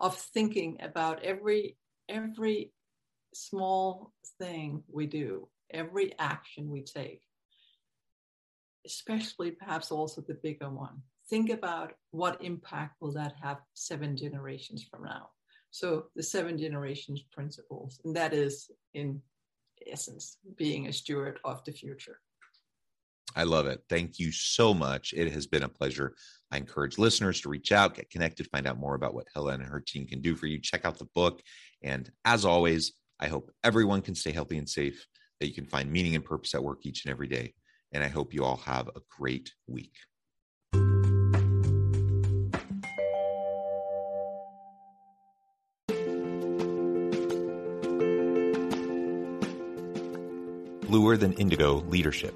of 0.03 0.15
thinking 0.15 0.77
about 0.81 1.23
every 1.23 1.77
every 2.07 2.71
small 3.33 4.13
thing 4.37 4.83
we 4.91 5.07
do 5.07 5.47
every 5.71 6.13
action 6.19 6.69
we 6.69 6.81
take 6.83 7.21
especially 8.85 9.49
perhaps 9.49 9.89
also 9.91 10.21
the 10.21 10.35
bigger 10.35 10.69
one 10.69 11.01
think 11.29 11.49
about 11.49 11.93
what 12.11 12.43
impact 12.43 13.01
will 13.01 13.11
that 13.13 13.33
have 13.41 13.57
seven 13.73 14.15
generations 14.15 14.83
from 14.83 15.03
now. 15.03 15.29
So 15.71 16.05
the 16.15 16.23
seven 16.23 16.57
generations 16.57 17.23
principles, 17.31 17.99
and 18.03 18.15
that 18.15 18.33
is 18.33 18.69
in 18.93 19.21
essence 19.87 20.37
being 20.55 20.87
a 20.87 20.93
steward 20.93 21.39
of 21.43 21.63
the 21.65 21.71
future. 21.71 22.19
I 23.35 23.43
love 23.43 23.65
it. 23.65 23.81
Thank 23.89 24.19
you 24.19 24.31
so 24.31 24.73
much. 24.73 25.13
It 25.15 25.31
has 25.31 25.47
been 25.47 25.63
a 25.63 25.69
pleasure. 25.69 26.15
I 26.51 26.57
encourage 26.57 26.97
listeners 26.99 27.41
to 27.41 27.49
reach 27.49 27.71
out, 27.71 27.95
get 27.95 28.09
connected, 28.09 28.47
find 28.51 28.67
out 28.67 28.79
more 28.79 28.95
about 28.95 29.15
what 29.15 29.27
Helen 29.33 29.61
and 29.61 29.69
her 29.69 29.79
team 29.79 30.05
can 30.05 30.21
do 30.21 30.35
for 30.35 30.45
you. 30.45 30.59
Check 30.59 30.85
out 30.85 30.99
the 30.99 31.09
book. 31.15 31.41
And 31.81 32.11
as 32.25 32.45
always, 32.45 32.93
I 33.19 33.27
hope 33.27 33.51
everyone 33.63 34.01
can 34.01 34.15
stay 34.15 34.31
healthy 34.31 34.57
and 34.57 34.69
safe, 34.69 35.07
that 35.39 35.47
you 35.47 35.53
can 35.53 35.65
find 35.65 35.91
meaning 35.91 36.15
and 36.15 36.23
purpose 36.23 36.53
at 36.53 36.63
work 36.63 36.85
each 36.85 37.05
and 37.05 37.11
every 37.11 37.27
day. 37.27 37.53
And 37.91 38.03
I 38.03 38.07
hope 38.07 38.33
you 38.33 38.43
all 38.43 38.57
have 38.57 38.87
a 38.89 39.01
great 39.09 39.51
week. 39.67 39.95
Bluer 50.87 51.17
Than 51.17 51.33
Indigo 51.33 51.77
Leadership 51.87 52.35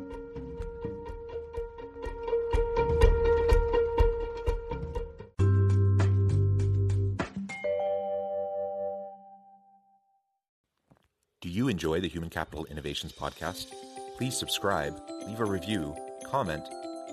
Enjoy 11.91 12.01
the 12.01 12.07
Human 12.07 12.29
Capital 12.29 12.65
Innovations 12.67 13.11
podcast? 13.11 13.73
Please 14.15 14.37
subscribe, 14.37 14.97
leave 15.27 15.41
a 15.41 15.45
review, 15.45 15.93
comment, 16.25 16.63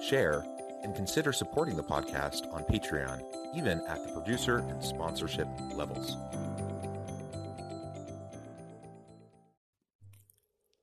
share, 0.01 0.45
and 0.85 0.95
consider 0.95 1.33
supporting 1.33 1.75
the 1.75 1.83
podcast 1.83 2.47
on 2.53 2.63
Patreon, 2.63 3.25
even 3.57 3.81
at 3.89 4.07
the 4.07 4.13
producer 4.13 4.59
and 4.59 4.81
sponsorship 4.85 5.49
levels. 5.75 6.17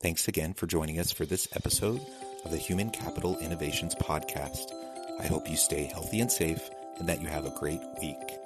Thanks 0.01 0.27
again 0.27 0.53
for 0.53 0.67
joining 0.67 0.99
us 0.99 1.13
for 1.13 1.25
this 1.25 1.47
episode 1.55 2.01
of 2.43 2.51
the 2.51 2.58
Human 2.58 2.89
Capital 2.89 3.39
Innovations 3.39 3.95
podcast. 3.95 4.73
I 5.21 5.25
hope 5.25 5.49
you 5.49 5.55
stay 5.55 5.86
healthy 5.86 6.19
and 6.19 6.29
safe 6.29 6.69
and 6.99 7.08
that 7.08 7.21
you 7.21 7.27
have 7.27 7.45
a 7.45 7.58
great 7.58 7.79
week. 8.01 8.44